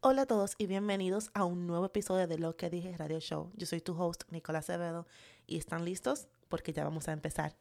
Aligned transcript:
Hola 0.00 0.22
a 0.22 0.26
todos 0.26 0.54
y 0.58 0.68
bienvenidos 0.68 1.32
a 1.34 1.44
un 1.44 1.66
nuevo 1.66 1.86
episodio 1.86 2.28
de 2.28 2.38
Lo 2.38 2.54
que 2.54 2.70
dije 2.70 2.96
Radio 2.96 3.18
Show. 3.18 3.50
Yo 3.56 3.66
soy 3.66 3.80
tu 3.80 4.00
host, 4.00 4.22
Nicolás 4.30 4.70
Acevedo, 4.70 5.08
y 5.44 5.58
están 5.58 5.84
listos 5.84 6.28
porque 6.48 6.72
ya 6.72 6.84
vamos 6.84 7.08
a 7.08 7.12
empezar. 7.12 7.56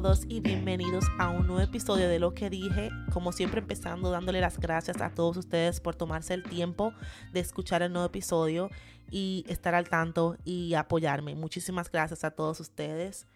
Todos 0.00 0.24
y 0.26 0.40
bienvenidos 0.40 1.04
a 1.18 1.28
un 1.28 1.46
nuevo 1.46 1.60
episodio 1.60 2.08
de 2.08 2.18
Lo 2.18 2.32
que 2.32 2.48
dije. 2.48 2.88
Como 3.12 3.30
siempre 3.30 3.60
empezando 3.60 4.10
dándole 4.10 4.40
las 4.40 4.58
gracias 4.58 5.02
a 5.02 5.10
todos 5.10 5.36
ustedes 5.36 5.82
por 5.82 5.94
tomarse 5.94 6.32
el 6.32 6.44
tiempo 6.44 6.94
de 7.34 7.40
escuchar 7.40 7.82
el 7.82 7.92
nuevo 7.92 8.06
episodio 8.06 8.70
y 9.10 9.44
estar 9.48 9.74
al 9.74 9.90
tanto 9.90 10.38
y 10.46 10.72
apoyarme. 10.72 11.34
Muchísimas 11.34 11.90
gracias 11.90 12.24
a 12.24 12.30
todos 12.30 12.58
ustedes. 12.58 13.26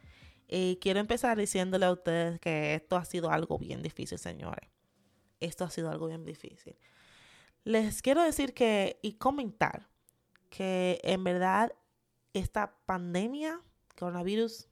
Eh, 0.48 0.78
quiero 0.80 0.98
empezar 0.98 1.36
diciéndole 1.36 1.84
a 1.84 1.92
ustedes 1.92 2.40
que 2.40 2.74
esto 2.74 2.96
ha 2.96 3.04
sido 3.04 3.30
algo 3.30 3.58
bien 3.58 3.82
difícil, 3.82 4.18
señores. 4.18 4.70
Esto 5.40 5.64
ha 5.64 5.68
sido 5.68 5.90
algo 5.90 6.06
bien 6.06 6.24
difícil. 6.24 6.74
Les 7.64 8.00
quiero 8.00 8.22
decir 8.22 8.54
que 8.54 8.98
y 9.02 9.18
comentar 9.18 9.90
que 10.48 11.02
en 11.04 11.22
verdad 11.22 11.74
esta 12.32 12.78
pandemia, 12.86 13.60
coronavirus, 13.98 14.70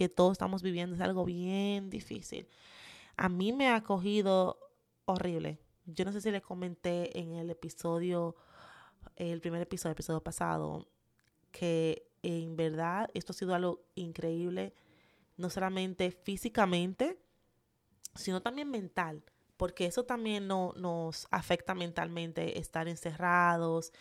que 0.00 0.08
todos 0.08 0.32
estamos 0.32 0.62
viviendo 0.62 0.96
es 0.96 1.02
algo 1.02 1.26
bien 1.26 1.90
difícil. 1.90 2.48
A 3.18 3.28
mí 3.28 3.52
me 3.52 3.68
ha 3.68 3.82
cogido 3.82 4.58
horrible. 5.04 5.58
Yo 5.84 6.06
no 6.06 6.12
sé 6.12 6.22
si 6.22 6.30
les 6.30 6.40
comenté 6.40 7.18
en 7.18 7.34
el 7.34 7.50
episodio, 7.50 8.34
el 9.16 9.42
primer 9.42 9.60
episodio, 9.60 9.90
el 9.90 9.96
episodio 9.96 10.22
pasado, 10.22 10.88
que 11.52 12.08
en 12.22 12.56
verdad 12.56 13.10
esto 13.12 13.32
ha 13.32 13.36
sido 13.36 13.54
algo 13.54 13.82
increíble, 13.94 14.72
no 15.36 15.50
solamente 15.50 16.12
físicamente, 16.12 17.18
sino 18.14 18.40
también 18.40 18.70
mental, 18.70 19.22
porque 19.58 19.84
eso 19.84 20.04
también 20.04 20.48
no, 20.48 20.72
nos 20.78 21.28
afecta 21.30 21.74
mentalmente, 21.74 22.58
estar 22.58 22.88
encerrados, 22.88 23.92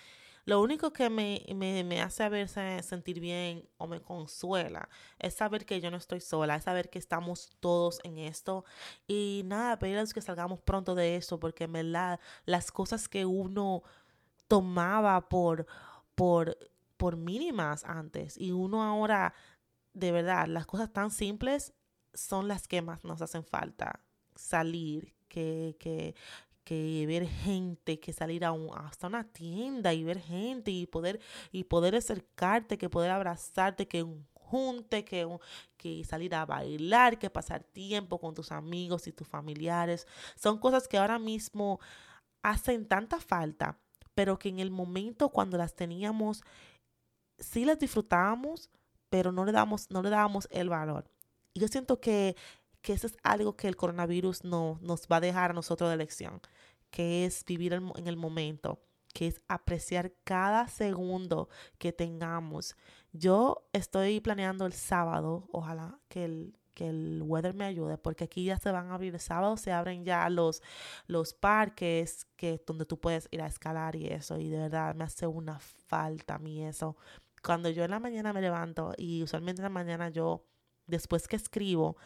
lo 0.49 0.61
único 0.61 0.91
que 0.91 1.11
me, 1.11 1.45
me, 1.55 1.83
me 1.83 2.01
hace 2.01 2.27
verse 2.27 2.81
sentir 2.81 3.19
bien 3.19 3.69
o 3.77 3.85
me 3.85 4.01
consuela 4.01 4.89
es 5.19 5.35
saber 5.35 5.63
que 5.63 5.79
yo 5.79 5.91
no 5.91 5.97
estoy 5.97 6.21
sola, 6.21 6.55
es 6.55 6.63
saber 6.63 6.89
que 6.89 6.97
estamos 6.97 7.51
todos 7.59 7.99
en 8.03 8.17
esto. 8.17 8.65
Y 9.07 9.43
nada, 9.45 9.77
pedirles 9.77 10.11
que 10.11 10.23
salgamos 10.23 10.59
pronto 10.59 10.95
de 10.95 11.17
esto, 11.17 11.39
porque 11.39 11.65
en 11.65 11.73
verdad 11.73 12.19
las 12.45 12.71
cosas 12.71 13.07
que 13.07 13.27
uno 13.27 13.83
tomaba 14.47 15.29
por, 15.29 15.67
por, 16.15 16.57
por 16.97 17.15
mínimas 17.15 17.85
antes 17.85 18.35
y 18.35 18.51
uno 18.51 18.81
ahora, 18.81 19.35
de 19.93 20.11
verdad, 20.11 20.47
las 20.47 20.65
cosas 20.65 20.91
tan 20.91 21.11
simples 21.11 21.75
son 22.15 22.47
las 22.47 22.67
que 22.67 22.81
más 22.81 23.03
nos 23.03 23.21
hacen 23.21 23.43
falta. 23.43 23.99
Salir, 24.35 25.13
que, 25.27 25.77
que, 25.79 26.15
que 26.69 27.05
ver 27.07 27.27
gente, 27.27 27.99
que 27.99 28.13
salir 28.13 28.45
a 28.45 28.53
hasta 28.75 29.07
una 29.07 29.23
tienda 29.23 29.91
y 29.91 30.03
ver 30.03 30.19
gente 30.19 30.69
y 30.69 30.85
poder, 30.85 31.19
y 31.51 31.63
poder 31.63 31.95
acercarte, 31.95 32.77
que 32.77 32.91
poder 32.91 33.09
abrazarte, 33.09 33.87
que 33.87 34.03
un 34.03 34.27
junte, 34.35 35.03
que, 35.03 35.27
que 35.77 36.03
salir 36.03 36.35
a 36.35 36.45
bailar, 36.45 37.17
que 37.17 37.31
pasar 37.31 37.63
tiempo 37.63 38.19
con 38.19 38.35
tus 38.35 38.51
amigos 38.51 39.07
y 39.07 39.11
tus 39.11 39.27
familiares. 39.27 40.05
Son 40.35 40.59
cosas 40.59 40.87
que 40.87 40.99
ahora 40.99 41.17
mismo 41.17 41.79
hacen 42.43 42.87
tanta 42.87 43.19
falta, 43.19 43.79
pero 44.13 44.37
que 44.37 44.49
en 44.49 44.59
el 44.59 44.69
momento 44.69 45.29
cuando 45.29 45.57
las 45.57 45.73
teníamos, 45.73 46.43
sí 47.39 47.65
las 47.65 47.79
disfrutábamos, 47.79 48.69
pero 49.09 49.31
no 49.31 49.43
le 49.43 49.53
damos, 49.53 49.89
no 49.89 50.03
le 50.03 50.11
dábamos 50.11 50.47
el 50.51 50.69
valor. 50.69 51.09
Y 51.55 51.61
yo 51.61 51.67
siento 51.67 51.99
que 51.99 52.35
que 52.81 52.93
eso 52.93 53.07
es 53.07 53.17
algo 53.23 53.55
que 53.55 53.67
el 53.67 53.75
coronavirus 53.75 54.43
no, 54.43 54.79
nos 54.81 55.07
va 55.07 55.17
a 55.17 55.21
dejar 55.21 55.51
a 55.51 55.53
nosotros 55.53 55.89
de 55.89 55.97
lección, 55.97 56.41
que 56.89 57.25
es 57.25 57.43
vivir 57.45 57.73
en 57.73 58.07
el 58.07 58.17
momento, 58.17 58.79
que 59.13 59.27
es 59.27 59.41
apreciar 59.47 60.13
cada 60.23 60.67
segundo 60.67 61.49
que 61.77 61.91
tengamos. 61.91 62.75
Yo 63.11 63.67
estoy 63.73 64.21
planeando 64.21 64.65
el 64.65 64.73
sábado, 64.73 65.47
ojalá 65.51 65.99
que 66.07 66.25
el, 66.25 66.59
que 66.73 66.87
el 66.87 67.21
weather 67.23 67.53
me 67.53 67.65
ayude, 67.65 67.97
porque 67.97 68.23
aquí 68.25 68.45
ya 68.45 68.57
se 68.57 68.71
van 68.71 68.87
a 68.89 68.95
abrir 68.95 69.13
el 69.13 69.19
sábado, 69.19 69.57
se 69.57 69.71
abren 69.71 70.05
ya 70.05 70.29
los, 70.29 70.61
los 71.07 71.33
parques 71.33 72.27
que 72.35 72.61
donde 72.65 72.85
tú 72.85 72.99
puedes 72.99 73.27
ir 73.31 73.41
a 73.41 73.47
escalar 73.47 73.95
y 73.95 74.07
eso, 74.07 74.37
y 74.37 74.49
de 74.49 74.59
verdad 74.59 74.95
me 74.95 75.03
hace 75.03 75.27
una 75.27 75.59
falta 75.59 76.35
a 76.35 76.39
mí 76.39 76.63
eso. 76.63 76.95
Cuando 77.43 77.69
yo 77.69 77.83
en 77.83 77.91
la 77.91 77.99
mañana 77.99 78.33
me 78.33 78.41
levanto 78.41 78.93
y 78.97 79.23
usualmente 79.23 79.61
en 79.61 79.63
la 79.63 79.69
mañana 79.69 80.09
yo, 80.09 80.45
después 80.87 81.27
que 81.27 81.35
escribo, 81.35 81.97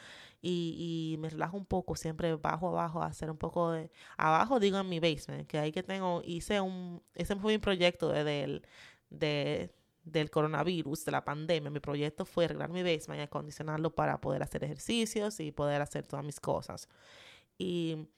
y, 0.45 1.13
y, 1.13 1.17
me 1.19 1.29
relajo 1.29 1.55
un 1.55 1.65
poco, 1.65 1.95
siempre 1.95 2.35
bajo 2.35 2.67
abajo 2.67 3.01
hacer 3.01 3.31
un 3.31 3.37
poco 3.37 3.71
de, 3.71 3.89
abajo 4.17 4.59
digo 4.59 4.77
en 4.77 4.89
mi 4.89 4.99
basement, 4.99 5.47
que 5.47 5.57
ahí 5.57 5.71
que 5.71 5.83
tengo, 5.83 6.21
hice 6.25 6.59
un, 6.59 7.01
ese 7.15 7.37
fue 7.37 7.53
mi 7.53 7.59
proyecto 7.59 8.09
de, 8.09 8.25
del, 8.25 8.67
de, 9.09 9.73
del 10.03 10.29
coronavirus, 10.29 11.05
de 11.05 11.11
la 11.13 11.23
pandemia, 11.23 11.71
mi 11.71 11.79
proyecto 11.79 12.25
fue 12.25 12.43
arreglar 12.45 12.69
mi 12.71 12.83
basement 12.83 13.21
y 13.21 13.23
acondicionarlo 13.23 13.95
para 13.95 14.19
poder 14.19 14.43
hacer 14.43 14.65
ejercicios 14.65 15.39
y 15.39 15.53
poder 15.53 15.81
hacer 15.81 16.05
todas 16.05 16.25
mis 16.25 16.41
cosas. 16.41 16.89
Y 17.57 18.09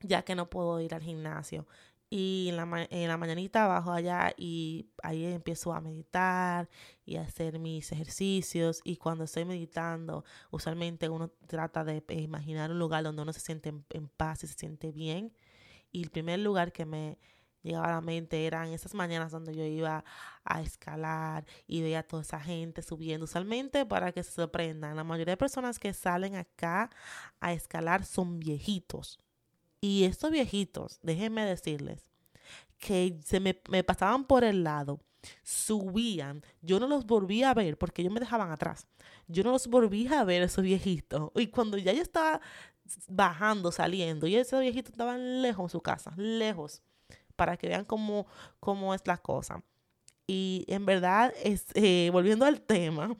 ya 0.00 0.22
que 0.22 0.34
no 0.34 0.50
puedo 0.50 0.80
ir 0.80 0.94
al 0.94 1.02
gimnasio, 1.02 1.66
y 2.10 2.48
en 2.48 2.56
la, 2.56 2.86
en 2.90 3.08
la 3.08 3.16
mañanita 3.16 3.66
bajo 3.66 3.92
allá 3.92 4.32
y 4.36 4.88
ahí 5.02 5.26
empiezo 5.26 5.72
a 5.74 5.80
meditar 5.80 6.68
y 7.04 7.16
a 7.16 7.22
hacer 7.22 7.58
mis 7.58 7.92
ejercicios. 7.92 8.80
Y 8.84 8.96
cuando 8.96 9.24
estoy 9.24 9.44
meditando, 9.44 10.24
usualmente 10.50 11.08
uno 11.08 11.30
trata 11.46 11.84
de 11.84 12.02
imaginar 12.14 12.70
un 12.70 12.78
lugar 12.78 13.04
donde 13.04 13.22
uno 13.22 13.32
se 13.32 13.40
siente 13.40 13.68
en, 13.90 14.08
paz 14.08 14.44
y 14.44 14.46
se 14.46 14.54
siente 14.54 14.90
bien. 14.92 15.32
Y 15.92 16.02
el 16.02 16.10
primer 16.10 16.40
lugar 16.40 16.72
que 16.72 16.86
me 16.86 17.18
llegaba 17.62 17.88
a 17.88 17.92
la 17.92 18.00
mente 18.00 18.46
eran 18.46 18.68
esas 18.72 18.94
mañanas 18.94 19.32
donde 19.32 19.54
yo 19.54 19.64
iba 19.64 20.04
a 20.44 20.62
escalar 20.62 21.44
y 21.66 21.82
veía 21.82 22.00
a 22.00 22.02
toda 22.04 22.22
esa 22.22 22.40
gente 22.40 22.82
subiendo. 22.82 23.24
Usualmente, 23.24 23.84
para 23.86 24.12
que 24.12 24.22
se 24.22 24.32
sorprendan, 24.32 24.96
la 24.96 25.04
mayoría 25.04 25.32
de 25.32 25.36
personas 25.38 25.78
que 25.78 25.92
salen 25.92 26.36
acá 26.36 26.90
a 27.40 27.52
escalar 27.52 28.04
son 28.04 28.38
viejitos 28.40 29.20
y 29.80 30.04
estos 30.04 30.30
viejitos, 30.30 30.98
déjenme 31.02 31.44
decirles, 31.44 32.04
que 32.78 33.18
se 33.24 33.40
me, 33.40 33.54
pasaban 33.84 34.24
por 34.24 34.44
el 34.44 34.64
lado, 34.64 35.00
subían, 35.42 36.42
yo 36.62 36.80
no 36.80 36.86
los 36.86 37.06
volví 37.06 37.42
a 37.42 37.54
ver 37.54 37.76
porque 37.76 38.02
ellos 38.02 38.14
me 38.14 38.20
dejaban 38.20 38.50
atrás. 38.50 38.86
Yo 39.26 39.42
no 39.42 39.50
los 39.50 39.66
volví 39.66 40.06
a 40.06 40.24
ver 40.24 40.42
esos 40.42 40.64
viejitos. 40.64 41.30
Y 41.34 41.48
cuando 41.48 41.76
ya 41.76 41.92
yo 41.92 42.02
estaba 42.02 42.40
bajando, 43.08 43.72
saliendo, 43.72 44.26
y 44.26 44.36
esos 44.36 44.60
viejitos 44.60 44.92
estaban 44.92 45.42
lejos 45.42 45.64
en 45.64 45.68
su 45.70 45.80
casa, 45.80 46.14
lejos, 46.16 46.82
para 47.36 47.56
que 47.56 47.68
vean 47.68 47.84
cómo, 47.84 48.26
cómo 48.60 48.94
es 48.94 49.06
la 49.06 49.18
cosa. 49.18 49.62
Y 50.26 50.64
en 50.68 50.86
verdad, 50.86 51.32
es, 51.42 51.66
eh, 51.74 52.10
volviendo 52.12 52.44
al 52.44 52.60
tema, 52.60 53.14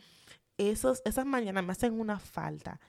esos, 0.56 1.02
esas 1.04 1.26
mañanas 1.26 1.64
me 1.64 1.72
hacen 1.72 1.98
una 1.98 2.18
falta. 2.18 2.80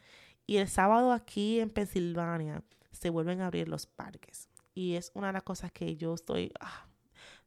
Y 0.46 0.58
el 0.58 0.68
sábado 0.68 1.12
aquí 1.12 1.60
en 1.60 1.70
Pensilvania, 1.70 2.64
se 3.00 3.10
vuelven 3.10 3.42
a 3.42 3.48
abrir 3.48 3.68
los 3.68 3.86
parques. 3.88 4.50
Y 4.74 4.96
es 4.96 5.12
una 5.14 5.28
de 5.28 5.34
las 5.34 5.44
cosas 5.44 5.72
que 5.72 5.96
yo 5.96 6.14
estoy 6.14 6.52
ah, 6.60 6.88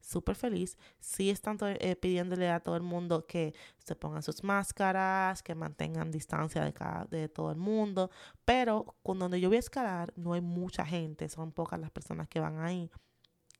súper 0.00 0.34
feliz. 0.34 0.76
Sí 0.98 1.30
están 1.30 1.58
eh, 1.62 1.96
pidiéndole 1.96 2.50
a 2.50 2.60
todo 2.60 2.76
el 2.76 2.82
mundo 2.82 3.26
que 3.26 3.54
se 3.78 3.94
pongan 3.94 4.22
sus 4.22 4.42
máscaras, 4.44 5.42
que 5.42 5.54
mantengan 5.54 6.10
distancia 6.10 6.64
de, 6.64 6.72
cada, 6.72 7.04
de 7.06 7.28
todo 7.28 7.50
el 7.50 7.58
mundo. 7.58 8.10
Pero 8.44 8.96
con 9.02 9.18
donde 9.18 9.40
yo 9.40 9.48
voy 9.48 9.56
a 9.56 9.60
escalar 9.60 10.12
no 10.16 10.32
hay 10.32 10.40
mucha 10.40 10.84
gente, 10.84 11.28
son 11.28 11.52
pocas 11.52 11.80
las 11.80 11.90
personas 11.90 12.28
que 12.28 12.40
van 12.40 12.58
ahí. 12.60 12.90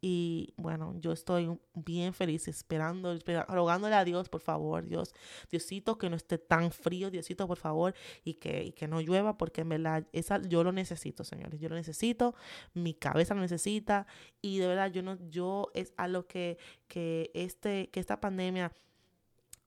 Y 0.05 0.53
bueno, 0.57 0.97
yo 0.99 1.13
estoy 1.13 1.57
bien 1.75 2.13
feliz 2.13 2.49
esperando, 2.49 3.17
rogándole 3.47 3.95
a 3.95 4.05
Dios, 4.05 4.29
por 4.29 4.41
favor, 4.41 4.85
Dios, 4.85 5.15
Diosito, 5.49 5.97
que 5.97 6.11
no 6.11 6.17
esté 6.17 6.39
tan 6.39 6.73
frío, 6.73 7.09
Diosito, 7.09 7.47
por 7.47 7.57
favor, 7.57 7.95
y 8.25 8.35
que, 8.35 8.75
que 8.75 8.89
no 8.89 9.01
llueva, 9.01 9.39
porque 9.39 9.61
en 9.61 9.69
verdad 9.69 10.05
esa, 10.13 10.43
yo 10.43 10.65
lo 10.65 10.73
necesito, 10.73 11.23
señores, 11.23 11.61
yo 11.61 11.69
lo 11.69 11.77
necesito, 11.77 12.35
mi 12.75 12.95
cabeza 12.95 13.35
lo 13.35 13.43
necesita, 13.43 14.09
y 14.41 14.59
de 14.59 14.67
verdad 14.67 14.91
yo 14.91 15.05
no, 15.05 15.17
yo 15.31 15.71
es 15.73 15.93
algo 15.97 16.27
que, 16.27 16.59
que, 16.89 17.31
este, 17.33 17.89
que 17.91 18.01
esta 18.01 18.21
pandemia 18.21 18.73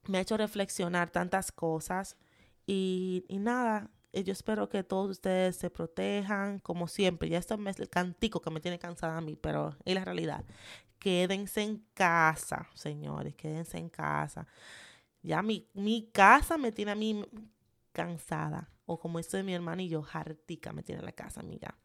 me 0.07 0.17
ha 0.17 0.21
hecho 0.21 0.35
reflexionar 0.35 1.11
tantas 1.11 1.53
cosas. 1.53 2.17
Y, 2.67 3.25
y 3.27 3.39
nada, 3.39 3.89
yo 4.23 4.33
espero 4.33 4.69
que 4.69 4.83
todos 4.83 5.09
ustedes 5.11 5.55
se 5.55 5.69
protejan, 5.69 6.59
como 6.59 6.87
siempre. 6.87 7.29
Ya 7.29 7.37
esto 7.37 7.57
es 7.67 7.79
el 7.79 7.89
cantico 7.89 8.41
que 8.41 8.49
me 8.49 8.59
tiene 8.61 8.79
cansada 8.79 9.17
a 9.17 9.21
mí, 9.21 9.35
pero 9.35 9.75
es 9.83 9.95
la 9.95 10.05
realidad. 10.05 10.45
Quédense 10.99 11.61
en 11.61 11.85
casa, 11.93 12.69
señores, 12.73 13.35
quédense 13.35 13.77
en 13.77 13.89
casa. 13.89 14.47
Ya 15.21 15.41
mi, 15.41 15.67
mi 15.73 16.09
casa 16.11 16.57
me 16.57 16.71
tiene 16.71 16.91
a 16.91 16.95
mí 16.95 17.23
cansada. 17.91 18.69
O 18.85 18.99
como 18.99 19.19
de 19.37 19.43
mi 19.43 19.53
hermano 19.53 19.81
y 19.81 19.89
yo, 19.89 20.01
jartica 20.03 20.71
me 20.71 20.83
tiene 20.83 21.01
la 21.01 21.11
casa, 21.11 21.41
amiga. 21.41 21.75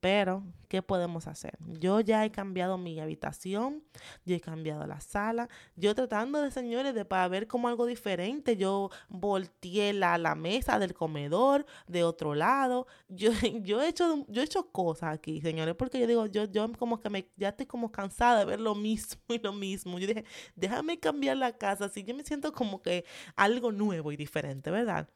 Pero, 0.00 0.44
¿qué 0.68 0.80
podemos 0.80 1.26
hacer? 1.26 1.58
Yo 1.80 1.98
ya 2.00 2.24
he 2.24 2.30
cambiado 2.30 2.78
mi 2.78 3.00
habitación, 3.00 3.82
yo 4.24 4.36
he 4.36 4.40
cambiado 4.40 4.86
la 4.86 5.00
sala, 5.00 5.48
yo 5.74 5.92
tratando 5.92 6.40
de, 6.40 6.52
señores, 6.52 6.94
de 6.94 7.04
para 7.04 7.26
ver 7.26 7.48
como 7.48 7.66
algo 7.66 7.84
diferente, 7.84 8.56
yo 8.56 8.90
volteé 9.08 9.92
la, 9.92 10.16
la 10.16 10.36
mesa 10.36 10.78
del 10.78 10.94
comedor 10.94 11.66
de 11.88 12.04
otro 12.04 12.36
lado, 12.36 12.86
yo, 13.08 13.32
yo, 13.62 13.82
he 13.82 13.88
hecho, 13.88 14.24
yo 14.28 14.40
he 14.40 14.44
hecho 14.44 14.70
cosas 14.70 15.14
aquí, 15.14 15.40
señores, 15.40 15.74
porque 15.74 15.98
yo 15.98 16.06
digo, 16.06 16.26
yo, 16.26 16.44
yo 16.44 16.70
como 16.74 17.00
que 17.00 17.10
me, 17.10 17.28
ya 17.36 17.48
estoy 17.48 17.66
como 17.66 17.90
cansada 17.90 18.38
de 18.38 18.44
ver 18.44 18.60
lo 18.60 18.76
mismo 18.76 19.20
y 19.28 19.38
lo 19.40 19.52
mismo. 19.52 19.98
Yo 19.98 20.06
dije, 20.06 20.24
déjame 20.54 21.00
cambiar 21.00 21.36
la 21.38 21.56
casa, 21.58 21.86
así 21.86 22.04
yo 22.04 22.14
me 22.14 22.22
siento 22.22 22.52
como 22.52 22.82
que 22.82 23.04
algo 23.34 23.72
nuevo 23.72 24.12
y 24.12 24.16
diferente, 24.16 24.70
¿verdad? 24.70 25.08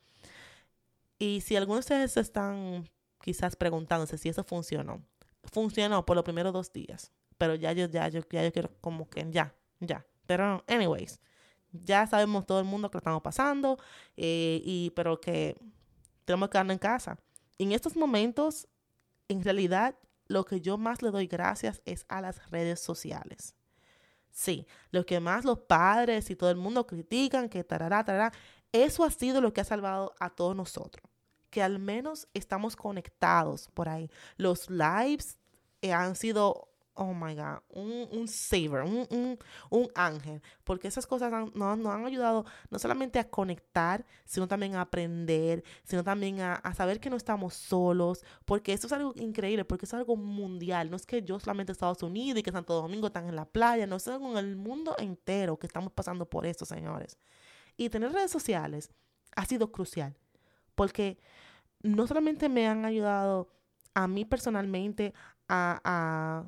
Y 1.18 1.40
si 1.42 1.54
algunos 1.56 1.86
de 1.86 1.94
ustedes 1.94 2.16
están 2.16 2.88
quizás 3.22 3.56
preguntándose 3.56 4.18
si 4.18 4.28
eso 4.28 4.44
funcionó. 4.44 5.02
Funcionó 5.44 6.04
por 6.04 6.16
los 6.16 6.24
primeros 6.24 6.52
dos 6.52 6.72
días, 6.72 7.10
pero 7.38 7.54
ya 7.54 7.72
yo, 7.72 7.86
ya 7.86 8.08
yo, 8.08 8.20
ya 8.30 8.44
yo 8.44 8.52
quiero 8.52 8.70
como 8.80 9.08
que 9.08 9.26
ya, 9.30 9.54
ya. 9.80 10.04
Pero, 10.26 10.62
anyways, 10.68 11.18
ya 11.72 12.06
sabemos 12.06 12.46
todo 12.46 12.58
el 12.60 12.66
mundo 12.66 12.90
que 12.90 12.96
lo 12.96 13.00
estamos 13.00 13.22
pasando, 13.22 13.78
eh, 14.16 14.60
y, 14.64 14.90
pero 14.94 15.20
que 15.20 15.56
tenemos 16.24 16.48
que 16.48 16.52
quedarnos 16.52 16.74
en 16.74 16.78
casa. 16.78 17.18
en 17.58 17.72
estos 17.72 17.96
momentos, 17.96 18.68
en 19.28 19.42
realidad, 19.42 19.96
lo 20.26 20.44
que 20.44 20.60
yo 20.60 20.78
más 20.78 21.02
le 21.02 21.10
doy 21.10 21.26
gracias 21.26 21.80
es 21.84 22.04
a 22.08 22.20
las 22.20 22.50
redes 22.50 22.80
sociales. 22.80 23.54
Sí, 24.30 24.66
lo 24.90 25.04
que 25.04 25.20
más 25.20 25.44
los 25.44 25.60
padres 25.60 26.30
y 26.30 26.36
todo 26.36 26.50
el 26.50 26.56
mundo 26.56 26.86
critican, 26.86 27.48
que 27.48 27.64
tarará, 27.64 28.04
tarará, 28.04 28.32
eso 28.72 29.04
ha 29.04 29.10
sido 29.10 29.40
lo 29.40 29.52
que 29.52 29.60
ha 29.60 29.64
salvado 29.64 30.14
a 30.18 30.30
todos 30.30 30.56
nosotros 30.56 31.11
que 31.52 31.62
al 31.62 31.78
menos 31.78 32.26
estamos 32.32 32.74
conectados 32.74 33.68
por 33.74 33.86
ahí. 33.86 34.10
Los 34.38 34.70
lives 34.70 35.38
eh, 35.82 35.92
han 35.92 36.16
sido, 36.16 36.70
oh 36.94 37.12
my 37.12 37.34
God, 37.34 37.58
un, 37.68 38.08
un 38.10 38.26
saver, 38.26 38.84
un, 38.84 39.38
un, 39.68 39.88
ángel, 39.94 40.40
porque 40.64 40.88
esas 40.88 41.06
cosas 41.06 41.30
nos, 41.54 41.86
han 41.86 42.06
ayudado 42.06 42.46
no 42.70 42.78
solamente 42.78 43.18
a 43.18 43.28
conectar, 43.28 44.06
sino 44.24 44.48
también 44.48 44.76
a 44.76 44.80
aprender, 44.80 45.62
sino 45.84 46.02
también 46.02 46.40
a, 46.40 46.74
saber 46.74 47.00
que 47.00 47.10
no 47.10 47.16
estamos 47.16 47.52
solos, 47.52 48.24
porque 48.46 48.72
eso 48.72 48.86
es 48.86 48.92
algo 48.94 49.12
increíble, 49.16 49.66
porque 49.66 49.84
es 49.84 49.92
algo 49.92 50.16
mundial. 50.16 50.90
No 50.90 50.96
es 50.96 51.04
que 51.04 51.20
yo 51.20 51.38
solamente 51.38 51.72
Estados 51.72 52.02
Unidos 52.02 52.40
y 52.40 52.42
que 52.42 52.50
Santo 52.50 52.72
Domingo 52.72 53.08
están 53.08 53.28
en 53.28 53.36
la 53.36 53.44
playa, 53.44 53.86
no 53.86 53.96
es 53.96 54.08
algo 54.08 54.30
en 54.30 54.38
el 54.38 54.56
mundo 54.56 54.96
entero 54.98 55.58
que 55.58 55.66
estamos 55.66 55.92
pasando 55.92 56.24
por 56.24 56.46
eso, 56.46 56.64
señores. 56.64 57.18
Y 57.76 57.90
tener 57.90 58.10
redes 58.10 58.30
sociales 58.30 58.90
ha 59.36 59.44
sido 59.44 59.70
crucial, 59.70 60.16
porque 60.74 61.18
no 61.82 62.06
solamente 62.06 62.48
me 62.48 62.66
han 62.66 62.84
ayudado 62.84 63.48
a 63.94 64.08
mí 64.08 64.24
personalmente 64.24 65.14
a, 65.48 66.44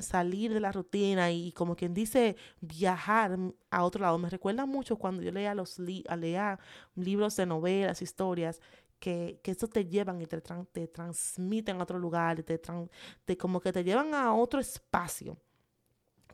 salir 0.00 0.52
de 0.52 0.60
la 0.60 0.70
rutina 0.70 1.30
y 1.30 1.50
como 1.52 1.76
quien 1.76 1.94
dice 1.94 2.36
viajar 2.60 3.38
a 3.70 3.84
otro 3.84 4.02
lado. 4.02 4.18
Me 4.18 4.28
recuerda 4.28 4.66
mucho 4.66 4.96
cuando 4.96 5.22
yo 5.22 5.32
leía 5.32 5.54
los 5.54 5.78
leía 5.78 6.58
libros 6.94 7.36
de 7.36 7.46
novelas, 7.46 8.02
historias, 8.02 8.60
que, 8.98 9.40
que 9.42 9.50
eso 9.50 9.66
te 9.68 9.86
llevan 9.86 10.22
y 10.22 10.26
te, 10.26 10.40
te 10.40 10.88
transmiten 10.88 11.80
a 11.80 11.82
otro 11.84 11.98
lugar, 11.98 12.42
te, 12.44 13.36
como 13.36 13.60
que 13.60 13.72
te 13.72 13.82
llevan 13.82 14.14
a 14.14 14.32
otro 14.34 14.60
espacio. 14.60 15.36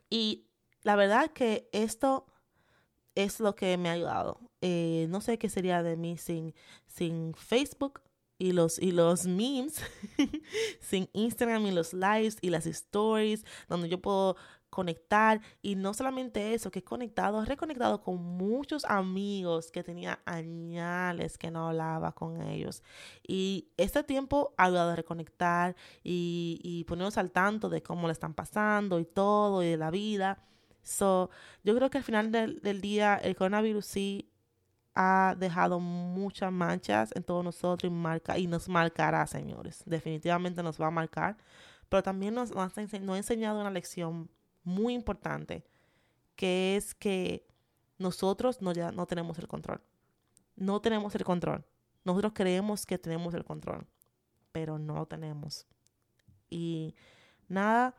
Y 0.09 0.47
la 0.83 0.95
verdad 0.95 1.31
que 1.31 1.69
esto 1.71 2.27
es 3.15 3.39
lo 3.39 3.55
que 3.55 3.75
me 3.77 3.89
ha 3.89 3.93
ayudado. 3.93 4.48
Eh, 4.61 5.07
no 5.09 5.21
sé 5.21 5.37
qué 5.37 5.49
sería 5.49 5.83
de 5.83 5.95
mí 5.95 6.17
sin, 6.17 6.53
sin 6.87 7.33
Facebook, 7.33 8.01
y 8.39 8.53
los, 8.53 8.79
y 8.79 8.93
los 8.93 9.25
memes, 9.25 9.83
sin 10.79 11.09
Instagram 11.13 11.65
y 11.67 11.71
los 11.71 11.93
lives 11.93 12.37
y 12.41 12.49
las 12.49 12.65
stories, 12.65 13.45
donde 13.67 13.89
yo 13.89 14.01
puedo 14.01 14.37
conectar 14.69 15.41
y 15.61 15.75
no 15.75 15.93
solamente 15.93 16.53
eso, 16.53 16.71
que 16.71 16.79
he 16.79 16.83
conectado, 16.83 17.41
he 17.41 17.45
reconectado 17.45 18.01
con 18.01 18.17
muchos 18.17 18.85
amigos 18.85 19.71
que 19.71 19.83
tenía 19.83 20.19
añales 20.25 21.37
que 21.37 21.51
no 21.51 21.67
hablaba 21.67 22.13
con 22.13 22.41
ellos. 22.41 22.81
Y 23.27 23.69
este 23.77 24.03
tiempo 24.03 24.53
ha 24.57 24.65
ayudado 24.65 24.91
a 24.91 24.95
reconectar 24.95 25.75
y, 26.03 26.59
y 26.63 26.85
ponernos 26.85 27.17
al 27.17 27.31
tanto 27.31 27.67
de 27.67 27.83
cómo 27.83 28.07
le 28.07 28.13
están 28.13 28.33
pasando 28.33 28.99
y 28.99 29.05
todo 29.05 29.63
y 29.63 29.67
de 29.67 29.77
la 29.77 29.91
vida. 29.91 30.45
So, 30.81 31.29
yo 31.63 31.75
creo 31.75 31.89
que 31.89 31.97
al 31.97 32.03
final 32.03 32.31
del, 32.31 32.61
del 32.61 32.79
día 32.79 33.15
el 33.15 33.35
coronavirus 33.35 33.85
sí 33.85 34.28
ha 35.01 35.33
dejado 35.33 35.79
muchas 35.79 36.51
manchas 36.51 37.11
en 37.15 37.23
todos 37.23 37.41
nosotros 37.41 37.89
y, 37.89 37.93
marca, 37.93 38.37
y 38.37 38.47
nos 38.47 38.67
marcará, 38.67 39.25
señores. 39.27 39.81
Definitivamente 39.85 40.61
nos 40.61 40.79
va 40.79 40.87
a 40.87 40.91
marcar. 40.91 41.37
Pero 41.87 42.03
también 42.03 42.33
nos, 42.33 42.53
nos, 42.53 42.77
ha, 42.77 42.81
enseñado 42.81 43.61
una 43.61 43.71
lección 43.71 44.29
muy 44.61 44.93
importante, 44.93 45.63
que 46.35 46.75
es 46.75 46.93
que 46.93 47.47
nosotros 47.97 48.61
no, 48.61 48.73
ya 48.73 48.91
no 48.91 49.05
tenemos 49.05 49.39
el 49.39 49.47
control. 49.47 49.81
No 50.57 50.81
tenemos 50.81 51.15
el 51.15 51.23
control. 51.23 51.63
Nosotros 52.03 52.33
creemos 52.35 52.85
que 52.85 52.97
tenemos 52.97 53.33
el 53.33 53.45
control, 53.45 53.87
pero 54.51 54.77
no 54.77 54.95
lo 54.95 55.05
tenemos. 55.05 55.65
Y 56.49 56.93
nada, 57.47 57.95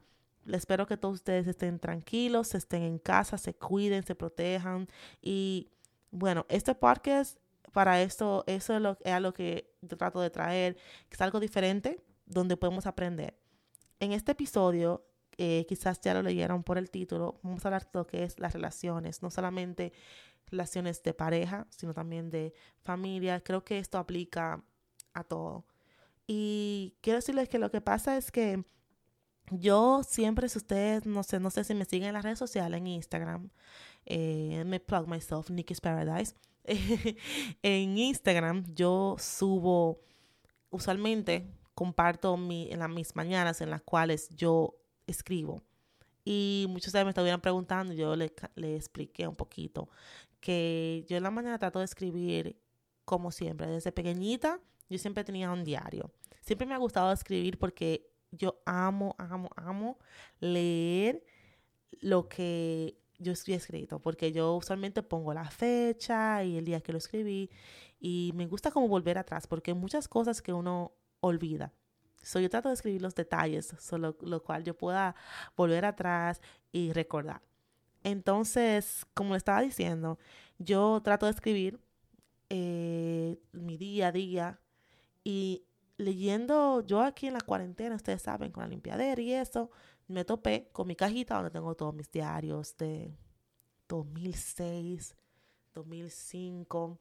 espero 0.52 0.86
que 0.86 0.98
todos 0.98 1.14
ustedes 1.14 1.46
estén 1.46 1.78
tranquilos, 1.78 2.54
estén 2.54 2.82
en 2.82 2.98
casa, 2.98 3.38
se 3.38 3.54
cuiden, 3.54 4.02
se 4.02 4.14
protejan 4.14 4.86
y 5.22 5.70
bueno, 6.10 6.46
este 6.48 6.74
podcast, 6.74 7.38
para 7.72 8.02
esto, 8.02 8.44
eso 8.46 8.74
es, 8.74 8.82
lo, 8.82 8.98
es 9.04 9.20
lo 9.20 9.32
que 9.32 9.72
trato 9.96 10.20
de 10.20 10.30
traer, 10.30 10.76
que 11.08 11.14
es 11.14 11.20
algo 11.20 11.40
diferente 11.40 12.02
donde 12.26 12.56
podemos 12.56 12.86
aprender. 12.86 13.38
En 14.00 14.12
este 14.12 14.32
episodio, 14.32 15.06
eh, 15.36 15.66
quizás 15.68 16.00
ya 16.00 16.14
lo 16.14 16.22
leyeron 16.22 16.62
por 16.62 16.78
el 16.78 16.90
título, 16.90 17.38
vamos 17.42 17.64
a 17.64 17.68
hablar 17.68 17.84
de 17.84 17.98
lo 17.98 18.06
que 18.06 18.24
es 18.24 18.38
las 18.38 18.52
relaciones, 18.52 19.22
no 19.22 19.30
solamente 19.30 19.92
relaciones 20.46 21.02
de 21.02 21.14
pareja, 21.14 21.66
sino 21.70 21.94
también 21.94 22.30
de 22.30 22.52
familia. 22.80 23.40
Creo 23.40 23.64
que 23.64 23.78
esto 23.78 23.98
aplica 23.98 24.62
a 25.14 25.24
todo. 25.24 25.64
Y 26.26 26.96
quiero 27.00 27.18
decirles 27.18 27.48
que 27.48 27.58
lo 27.58 27.70
que 27.70 27.80
pasa 27.80 28.16
es 28.16 28.30
que 28.30 28.64
yo 29.50 30.02
siempre, 30.04 30.48
si 30.48 30.58
ustedes, 30.58 31.06
no 31.06 31.22
sé, 31.22 31.40
no 31.40 31.50
sé 31.50 31.64
si 31.64 31.74
me 31.74 31.84
siguen 31.84 32.08
en 32.08 32.14
las 32.14 32.24
redes 32.24 32.38
sociales, 32.38 32.78
en 32.78 32.86
Instagram, 32.86 33.50
eh, 34.06 34.62
me 34.66 34.80
plug 34.80 35.06
myself, 35.06 35.50
Nikki's 35.50 35.80
Paradise. 35.80 36.34
en 37.62 37.98
Instagram 37.98 38.64
yo 38.74 39.16
subo, 39.18 40.00
usualmente 40.70 41.50
comparto 41.74 42.36
mi, 42.36 42.70
en 42.70 42.80
las, 42.80 42.90
mis 42.90 43.16
mañanas 43.16 43.60
en 43.60 43.70
las 43.70 43.82
cuales 43.82 44.28
yo 44.36 44.74
escribo. 45.06 45.62
Y 46.24 46.66
muchos 46.68 46.86
de 46.86 46.88
ustedes 46.90 47.04
me 47.06 47.10
estuvieron 47.10 47.40
preguntando, 47.40 47.94
yo 47.94 48.14
le, 48.14 48.32
le 48.54 48.76
expliqué 48.76 49.26
un 49.26 49.36
poquito, 49.36 49.88
que 50.40 51.04
yo 51.08 51.16
en 51.16 51.22
la 51.22 51.30
mañana 51.30 51.58
trato 51.58 51.78
de 51.78 51.86
escribir 51.86 52.56
como 53.04 53.32
siempre, 53.32 53.66
desde 53.66 53.92
pequeñita 53.92 54.60
yo 54.90 54.98
siempre 54.98 55.24
tenía 55.24 55.50
un 55.50 55.64
diario. 55.64 56.12
Siempre 56.42 56.66
me 56.66 56.74
ha 56.74 56.78
gustado 56.78 57.12
escribir 57.12 57.58
porque 57.58 58.10
yo 58.32 58.60
amo, 58.66 59.14
amo, 59.18 59.48
amo 59.56 59.98
leer 60.40 61.24
lo 62.00 62.28
que 62.28 62.99
yo 63.20 63.32
he 63.32 63.54
escrito, 63.54 64.00
porque 64.00 64.32
yo 64.32 64.56
usualmente 64.56 65.02
pongo 65.02 65.32
la 65.34 65.48
fecha 65.50 66.42
y 66.42 66.56
el 66.56 66.64
día 66.64 66.80
que 66.80 66.92
lo 66.92 66.98
escribí 66.98 67.50
y 68.00 68.32
me 68.34 68.46
gusta 68.46 68.70
como 68.70 68.88
volver 68.88 69.18
atrás, 69.18 69.46
porque 69.46 69.70
hay 69.72 69.76
muchas 69.76 70.08
cosas 70.08 70.42
que 70.42 70.52
uno 70.52 70.92
olvida. 71.20 71.72
So, 72.22 72.40
yo 72.40 72.50
trato 72.50 72.68
de 72.68 72.74
escribir 72.74 73.02
los 73.02 73.14
detalles, 73.14 73.74
solo 73.78 74.16
lo 74.22 74.42
cual 74.42 74.64
yo 74.64 74.76
pueda 74.76 75.14
volver 75.56 75.84
atrás 75.84 76.40
y 76.72 76.92
recordar. 76.92 77.42
Entonces, 78.02 79.06
como 79.14 79.32
le 79.32 79.38
estaba 79.38 79.60
diciendo, 79.60 80.18
yo 80.58 81.00
trato 81.02 81.26
de 81.26 81.32
escribir 81.32 81.80
eh, 82.48 83.38
mi 83.52 83.76
día 83.76 84.08
a 84.08 84.12
día 84.12 84.60
y 85.24 85.64
leyendo, 85.98 86.84
yo 86.86 87.02
aquí 87.02 87.26
en 87.26 87.34
la 87.34 87.40
cuarentena, 87.40 87.94
ustedes 87.94 88.22
saben, 88.22 88.50
con 88.50 88.62
la 88.62 88.68
limpiadera 88.68 89.20
y 89.20 89.34
eso, 89.34 89.70
me 90.10 90.24
topé 90.24 90.68
con 90.72 90.86
mi 90.86 90.96
cajita 90.96 91.36
donde 91.36 91.50
tengo 91.50 91.74
todos 91.74 91.94
mis 91.94 92.10
diarios 92.10 92.76
de 92.76 93.16
2006, 93.88 95.16
2005, 95.74 96.98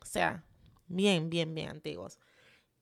o 0.00 0.04
sea, 0.04 0.44
bien, 0.86 1.30
bien, 1.30 1.54
bien 1.54 1.70
antiguos. 1.70 2.18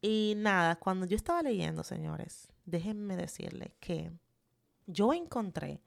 Y 0.00 0.34
nada, 0.36 0.76
cuando 0.76 1.06
yo 1.06 1.16
estaba 1.16 1.42
leyendo, 1.42 1.84
señores, 1.84 2.48
déjenme 2.64 3.16
decirles 3.16 3.74
que 3.78 4.10
yo 4.86 5.12
encontré 5.12 5.80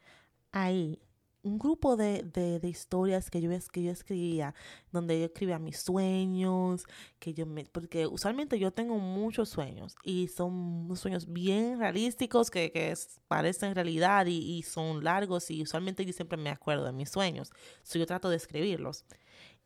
ahí 0.52 1.02
un 1.46 1.60
grupo 1.60 1.96
de, 1.96 2.24
de, 2.24 2.68
historias 2.68 3.30
que 3.30 3.40
yo, 3.40 3.52
que 3.72 3.84
yo 3.84 3.92
escribía, 3.92 4.56
donde 4.92 5.20
yo 5.20 5.26
escribía 5.26 5.60
mis 5.60 5.78
sueños, 5.80 6.86
que 7.20 7.36
yo 7.36 7.46
me, 7.46 7.66
porque 7.66 8.08
usualmente 8.08 8.58
yo 8.58 8.72
tengo 8.72 8.98
muchos 8.98 9.50
sueños 9.50 9.96
y 10.04 10.28
son 10.28 10.90
sueños 10.96 11.32
bien 11.32 11.78
realísticos 11.80 12.50
que, 12.50 12.72
que 12.72 12.96
parecen 13.28 13.76
realidad 13.76 14.26
y, 14.26 14.64
son 14.64 15.04
largos 15.04 15.52
y 15.52 15.62
usualmente 15.62 16.04
yo 16.04 16.14
siempre 16.14 16.38
me 16.38 16.50
acuerdo 16.50 16.86
de 16.86 16.94
mis 16.94 17.12
sueños, 17.12 17.52
so 17.84 18.00
yo 18.00 18.08
trato 18.08 18.30
de 18.30 18.38
escribirlos. 18.38 19.06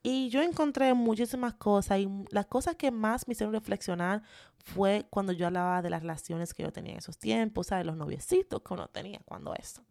Y 0.04 0.30
yo 0.30 0.42
encontré 0.42 0.94
muchísimas 0.94 1.54
cosas 1.56 2.00
y 2.00 2.10
las 2.32 2.48
cosas 2.48 2.76
que 2.76 2.92
más 2.92 3.28
me 3.28 3.34
hicieron 3.34 3.54
reflexionar 3.54 4.24
fue 4.58 5.06
cuando 5.10 5.32
yo 5.34 5.48
hablaba 5.48 5.82
de 5.82 5.90
las 5.90 6.02
relaciones 6.02 6.54
que 6.54 6.64
yo 6.64 6.72
tenía 6.72 6.94
en 6.94 7.00
esos 7.00 7.18
tiempos, 7.18 7.68
de 7.68 7.84
los 7.86 7.96
noviecitos 7.96 8.62
que 8.62 8.74
uno 8.74 8.88
tenía 8.90 9.22
cuando 9.26 9.54
eso. 9.56 9.84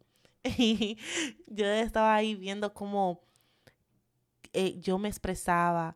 Y 0.43 0.97
yo 1.47 1.65
estaba 1.65 2.15
ahí 2.15 2.35
viendo 2.35 2.73
cómo 2.73 3.21
eh, 4.53 4.79
yo 4.79 4.97
me 4.97 5.09
expresaba 5.09 5.95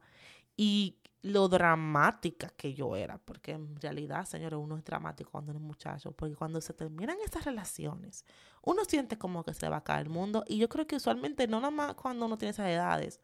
y 0.55 0.97
lo 1.23 1.47
dramática 1.47 2.49
que 2.49 2.73
yo 2.73 2.97
era, 2.97 3.17
porque 3.17 3.51
en 3.51 3.77
realidad, 3.77 4.25
señores, 4.25 4.59
uno 4.61 4.77
es 4.77 4.83
dramático 4.83 5.31
cuando 5.31 5.53
es 5.53 5.59
muchacho, 5.59 6.11
porque 6.11 6.35
cuando 6.35 6.59
se 6.59 6.73
terminan 6.73 7.17
esas 7.25 7.45
relaciones, 7.45 8.25
uno 8.61 8.83
siente 8.83 9.17
como 9.17 9.43
que 9.45 9.53
se 9.53 9.69
va 9.69 9.77
a 9.77 9.83
caer 9.83 10.07
el 10.07 10.09
mundo, 10.09 10.43
y 10.47 10.57
yo 10.57 10.67
creo 10.67 10.85
que 10.85 10.97
usualmente 10.97 11.47
no 11.47 11.61
nada 11.61 11.71
más 11.71 11.93
cuando 11.95 12.25
uno 12.25 12.37
tiene 12.37 12.51
esas 12.51 12.67
edades, 12.67 13.21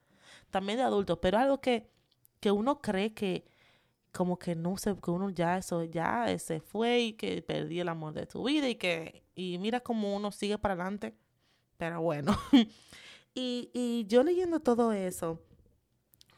también 0.50 0.78
de 0.78 0.84
adultos, 0.86 1.20
pero 1.22 1.40
algo 1.40 1.60
que, 1.60 1.90
que 2.40 2.52
uno 2.52 2.80
cree 2.82 3.14
que 3.14 3.46
como 4.12 4.40
que 4.40 4.56
no 4.56 4.78
sé, 4.78 4.96
que 4.96 5.12
uno 5.12 5.30
ya 5.30 5.58
eso 5.58 5.84
ya 5.84 6.38
se 6.40 6.62
fue 6.62 7.00
y 7.02 7.14
que 7.14 7.42
perdió 7.42 7.84
el 7.84 7.90
amor 7.90 8.14
de 8.14 8.26
tu 8.26 8.44
vida 8.46 8.68
y 8.70 8.76
que, 8.76 9.24
y 9.40 9.58
mira 9.58 9.80
cómo 9.80 10.14
uno 10.14 10.32
sigue 10.32 10.58
para 10.58 10.74
adelante, 10.74 11.16
pero 11.78 12.02
bueno, 12.02 12.38
y, 13.34 13.70
y 13.74 14.06
yo 14.08 14.22
leyendo 14.22 14.60
todo 14.60 14.92
eso, 14.92 15.40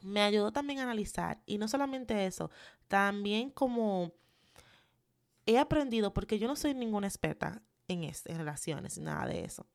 me 0.02 0.22
ayudó 0.22 0.52
también 0.52 0.80
a 0.80 0.84
analizar. 0.84 1.42
Y 1.48 1.58
no 1.58 1.68
solamente 1.68 2.28
eso, 2.28 2.52
también 2.88 3.50
como 3.50 4.14
he 5.48 5.58
aprendido, 5.58 6.14
porque 6.14 6.38
yo 6.38 6.48
no 6.48 6.56
soy 6.56 6.76
ninguna 6.76 7.08
experta 7.08 7.64
en, 7.88 8.04
en 8.04 8.38
relaciones, 8.38 9.00
nada 9.00 9.26
de 9.26 9.46
eso. 9.46 9.66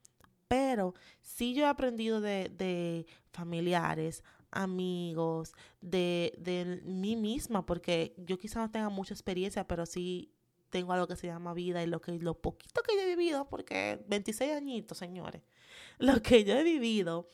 Pero 0.47 0.95
sí 1.21 1.53
yo 1.55 1.65
he 1.65 1.69
aprendido 1.69 2.21
de, 2.21 2.49
de 2.57 3.07
familiares, 3.33 4.23
amigos, 4.53 5.53
de, 5.81 6.33
de 6.39 6.81
mí 6.85 7.17
misma, 7.17 7.67
porque 7.67 8.15
yo 8.19 8.39
quizá 8.39 8.61
no 8.61 8.71
tenga 8.71 8.89
mucha 8.89 9.15
experiencia, 9.15 9.67
pero 9.67 9.85
sí 9.85 10.31
tengo 10.77 10.93
algo 10.93 11.07
que 11.07 11.17
se 11.17 11.27
llama 11.27 11.55
vida 11.55 11.83
y 11.83 11.87
lo 11.87 12.03
que 12.03 12.13
lo 12.19 12.35
poquito 12.35 12.83
que 12.83 12.95
yo 12.95 13.01
he 13.01 13.07
vivido, 13.07 13.49
porque 13.49 14.05
26 14.09 14.53
añitos, 14.53 14.99
señores, 14.99 15.41
lo 15.99 16.21
que 16.21 16.45
yo 16.45 16.53
he 16.53 16.63
vivido 16.63 17.31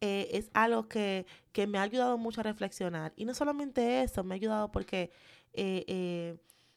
eh, 0.00 0.28
es 0.30 0.52
algo 0.54 0.88
que, 0.88 1.26
me 1.66 1.78
ha 1.78 1.82
ayudado 1.82 2.16
mucho 2.16 2.42
a 2.42 2.44
reflexionar. 2.44 3.12
Y 3.16 3.24
no 3.24 3.34
solamente 3.34 4.02
eso, 4.02 4.22
me 4.22 4.34
ha 4.34 4.36
ayudado 4.36 4.70
porque 4.70 5.10
eh, 5.52 5.84
eh, 5.88 6.36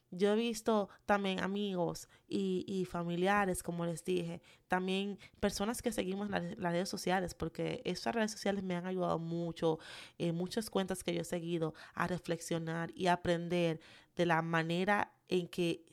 yo 0.10 0.34
he 0.34 0.36
visto 0.36 0.90
también 1.06 1.42
amigos 1.42 2.10
y, 2.28 2.88
familiares, 2.90 3.62
como 3.62 3.86
les 3.86 4.04
dije, 4.04 4.42
también 4.68 5.20
personas 5.40 5.84
que 5.84 5.92
seguimos 5.92 6.32
las, 6.32 6.58
las 6.58 6.72
redes 6.72 6.90
sociales, 6.90 7.36
porque 7.36 7.84
esas 7.86 8.16
redes 8.16 8.32
sociales 8.32 8.64
me 8.64 8.76
han 8.76 8.88
ayudado 8.88 9.20
mucho, 9.20 9.78
en 10.18 10.34
muchas 10.34 10.72
cuentas 10.72 11.04
que 11.04 11.14
yo 11.14 11.22
he 11.22 11.26
seguido, 11.26 11.76
a 11.94 12.08
reflexionar 12.08 12.90
y 12.96 13.08
aprender 13.08 13.80
de 14.18 14.26
la 14.26 14.42
manera 14.42 15.14
en 15.30 15.48
que 15.48 15.86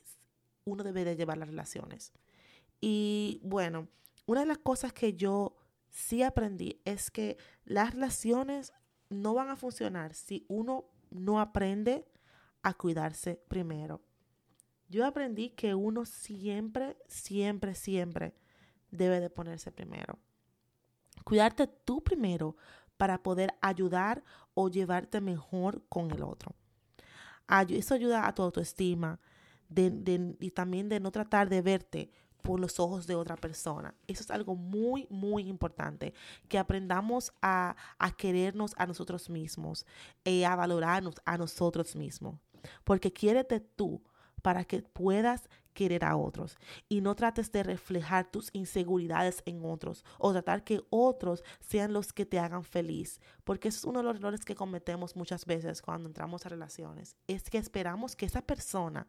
uno 0.65 0.83
debe 0.83 1.05
de 1.05 1.15
llevar 1.15 1.37
las 1.37 1.47
relaciones. 1.47 2.11
Y 2.81 3.39
bueno, 3.43 3.87
una 4.25 4.41
de 4.41 4.47
las 4.47 4.57
cosas 4.57 4.91
que 4.91 5.13
yo 5.13 5.55
sí 5.89 6.23
aprendí 6.23 6.81
es 6.83 7.11
que 7.11 7.37
las 7.63 7.93
relaciones 7.93 8.73
no 9.09 9.33
van 9.33 9.49
a 9.49 9.55
funcionar 9.55 10.13
si 10.15 10.45
uno 10.49 10.85
no 11.11 11.39
aprende 11.39 12.05
a 12.63 12.73
cuidarse 12.73 13.39
primero. 13.47 14.01
Yo 14.89 15.05
aprendí 15.05 15.51
que 15.51 15.75
uno 15.75 16.05
siempre, 16.05 16.97
siempre, 17.07 17.75
siempre 17.75 18.33
debe 18.91 19.19
de 19.19 19.29
ponerse 19.29 19.71
primero. 19.71 20.17
Cuidarte 21.23 21.67
tú 21.67 22.03
primero 22.03 22.55
para 22.97 23.21
poder 23.21 23.55
ayudar 23.61 24.23
o 24.53 24.69
llevarte 24.69 25.21
mejor 25.21 25.83
con 25.89 26.11
el 26.11 26.23
otro. 26.23 26.55
Eso 27.69 27.93
ayuda 27.93 28.27
a 28.27 28.33
tu 28.33 28.41
autoestima 28.41 29.19
y 30.39 30.51
también 30.51 30.89
de 30.89 30.99
no 30.99 31.11
tratar 31.11 31.49
de 31.49 31.61
verte 31.61 32.11
por 32.45 32.59
los 32.59 32.79
ojos 32.79 33.07
de 33.07 33.15
otra 33.15 33.35
persona. 33.35 33.95
Eso 34.07 34.21
es 34.21 34.31
algo 34.31 34.55
muy, 34.55 35.07
muy 35.09 35.47
importante, 35.49 36.13
que 36.47 36.59
aprendamos 36.59 37.33
a, 37.41 37.75
querernos 38.17 38.73
a 38.77 38.85
nosotros 38.85 39.29
mismos, 39.29 39.85
y 40.23 40.41
eh, 40.41 40.45
a 40.45 40.55
valorarnos 40.55 41.15
a 41.25 41.37
nosotros 41.37 41.95
mismos. 41.95 42.35
Porque 42.83 43.11
quiérete 43.11 43.59
tú 43.59 44.01
para 44.41 44.63
que 44.63 44.83
puedas 44.83 45.49
querer 45.75 46.03
a 46.03 46.15
otros 46.15 46.57
y 46.89 47.01
no 47.01 47.15
trates 47.15 47.51
de 47.51 47.61
reflejar 47.61 48.31
tus 48.31 48.49
inseguridades 48.53 49.43
en 49.45 49.63
otros 49.63 50.03
o 50.17 50.31
tratar 50.31 50.63
que 50.63 50.81
otros 50.89 51.43
sean 51.59 51.93
los 51.93 52.13
que 52.13 52.25
te 52.25 52.39
hagan 52.39 52.63
feliz, 52.63 53.21
porque 53.43 53.67
es 53.67 53.83
uno 53.83 53.99
de 53.99 54.05
los 54.05 54.15
errores 54.15 54.43
que 54.43 54.55
cometemos 54.55 55.15
muchas 55.15 55.45
veces 55.45 55.83
cuando 55.83 56.09
entramos 56.09 56.45
a 56.45 56.49
relaciones, 56.49 57.15
es 57.27 57.51
que 57.51 57.59
esperamos 57.59 58.15
que 58.15 58.25
esa 58.25 58.41
persona 58.41 59.07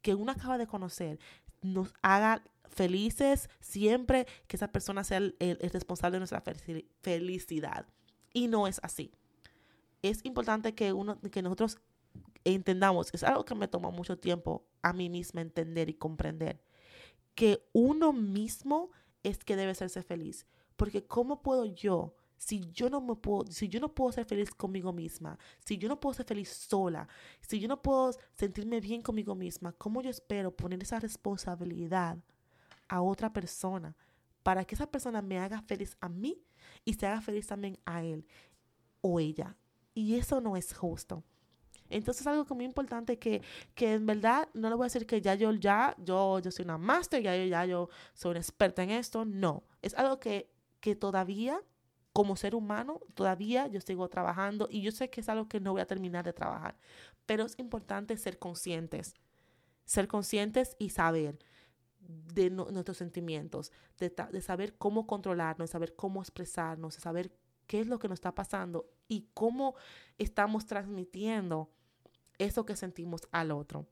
que 0.00 0.14
uno 0.14 0.32
acaba 0.32 0.56
de 0.56 0.66
conocer 0.66 1.18
nos 1.60 1.92
haga 2.00 2.42
felices 2.68 3.48
siempre, 3.60 4.26
que 4.46 4.56
esa 4.56 4.68
persona 4.68 5.04
sea 5.04 5.18
el, 5.18 5.58
responsable 5.72 6.16
de 6.16 6.20
nuestra 6.20 6.42
felicidad. 7.02 7.86
Y 8.32 8.48
no 8.48 8.66
es 8.66 8.80
así. 8.82 9.12
Es 10.02 10.24
importante 10.24 10.74
que, 10.74 10.92
uno, 10.92 11.20
que 11.20 11.40
nosotros 11.40 11.78
entendamos, 12.44 13.08
es 13.12 13.22
algo 13.22 13.44
que 13.44 13.54
me 13.54 13.68
tomó 13.68 13.90
mucho 13.90 14.18
tiempo 14.18 14.66
a 14.82 14.92
mí 14.92 15.08
misma 15.08 15.40
entender 15.40 15.88
y 15.88 15.94
comprender, 15.94 16.62
que 17.34 17.66
uno 17.72 18.12
mismo 18.12 18.90
es 19.22 19.44
que 19.44 19.56
debe 19.56 19.74
serse 19.74 20.02
feliz. 20.02 20.46
Porque 20.76 21.06
¿cómo 21.06 21.40
puedo 21.42 21.64
yo 21.64 22.14
si 22.36 22.70
yo 22.72 22.90
no 22.90 23.00
me 23.00 23.14
puedo, 23.16 23.50
si 23.50 23.68
yo 23.68 23.80
no 23.80 23.94
puedo 23.94 24.12
ser 24.12 24.26
feliz 24.26 24.50
conmigo 24.50 24.92
misma, 24.92 25.38
si 25.64 25.78
yo 25.78 25.88
no 25.88 25.98
puedo 25.98 26.14
ser 26.14 26.26
feliz 26.26 26.50
sola, 26.50 27.08
si 27.40 27.58
yo 27.58 27.68
no 27.68 27.80
puedo 27.80 28.12
sentirme 28.34 28.80
bien 28.80 29.00
conmigo 29.00 29.34
misma, 29.34 29.72
¿cómo 29.72 30.02
yo 30.02 30.10
espero 30.10 30.54
poner 30.54 30.82
esa 30.82 31.00
responsabilidad 31.00 32.18
a 32.88 33.00
otra 33.00 33.32
persona 33.32 33.96
para 34.42 34.64
que 34.64 34.74
esa 34.74 34.86
persona 34.86 35.22
me 35.22 35.38
haga 35.38 35.62
feliz 35.62 35.96
a 36.00 36.08
mí 36.08 36.42
y 36.84 36.94
se 36.94 37.06
haga 37.06 37.22
feliz 37.22 37.46
también 37.46 37.78
a 37.86 38.02
él 38.02 38.26
o 39.00 39.20
ella? 39.20 39.56
Y 39.94 40.16
eso 40.16 40.40
no 40.40 40.56
es 40.56 40.74
justo. 40.74 41.22
Entonces 41.90 42.22
es 42.22 42.26
algo 42.26 42.46
muy 42.54 42.64
importante 42.64 43.18
que, 43.18 43.42
que 43.74 43.94
en 43.94 44.06
verdad 44.06 44.48
no 44.54 44.68
le 44.68 44.74
voy 44.74 44.84
a 44.84 44.86
decir 44.86 45.06
que 45.06 45.20
ya 45.20 45.34
yo 45.34 45.52
ya 45.52 45.94
yo 45.98 46.38
yo 46.40 46.50
soy 46.50 46.64
una 46.64 46.78
máster, 46.78 47.22
ya 47.22 47.36
yo 47.36 47.44
ya 47.44 47.64
yo 47.66 47.88
soy 48.14 48.32
una 48.32 48.40
experta 48.40 48.82
en 48.82 48.90
esto, 48.90 49.24
no, 49.24 49.64
es 49.82 49.94
algo 49.94 50.18
que 50.18 50.50
que 50.80 50.94
todavía 50.94 51.60
como 52.12 52.36
ser 52.36 52.54
humano 52.54 53.00
todavía 53.14 53.66
yo 53.66 53.80
sigo 53.80 54.08
trabajando 54.08 54.68
y 54.70 54.82
yo 54.82 54.92
sé 54.92 55.10
que 55.10 55.20
es 55.20 55.28
algo 55.28 55.48
que 55.48 55.60
no 55.60 55.72
voy 55.72 55.80
a 55.80 55.86
terminar 55.86 56.24
de 56.24 56.32
trabajar, 56.32 56.76
pero 57.26 57.44
es 57.44 57.58
importante 57.58 58.16
ser 58.16 58.38
conscientes, 58.38 59.14
ser 59.84 60.08
conscientes 60.08 60.76
y 60.78 60.90
saber 60.90 61.38
de 61.98 62.50
nuestros 62.50 62.98
sentimientos, 62.98 63.72
de, 63.98 64.14
de, 64.30 64.40
saber 64.40 64.76
cómo 64.76 65.06
controlarnos, 65.06 65.70
saber 65.70 65.96
cómo 65.96 66.20
expresarnos, 66.20 66.94
saber 66.94 67.32
qué 67.66 67.80
es 67.80 67.86
lo 67.86 67.98
que 67.98 68.08
nos 68.08 68.16
está 68.16 68.34
pasando 68.34 68.86
y 69.08 69.28
cómo 69.34 69.74
estamos 70.18 70.66
transmitiendo 70.66 71.70
eso 72.38 72.64
que 72.66 72.76
sentimos 72.76 73.22
al 73.32 73.50
otro. 73.50 73.86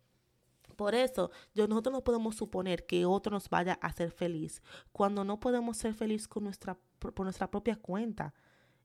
Por 0.76 0.94
eso, 0.94 1.30
nosotros 1.54 1.92
no 1.92 2.04
podemos 2.04 2.36
suponer 2.36 2.86
que 2.86 3.04
otro 3.04 3.32
nos 3.32 3.48
vaya 3.48 3.78
a 3.80 3.88
hacer 3.88 4.10
feliz 4.10 4.62
cuando 4.90 5.24
no 5.24 5.38
podemos 5.38 5.76
ser 5.76 5.94
feliz 5.94 6.26
con 6.26 6.44
nuestra, 6.44 6.78
por 6.98 7.20
nuestra 7.20 7.50
propia 7.50 7.76
cuenta. 7.76 8.34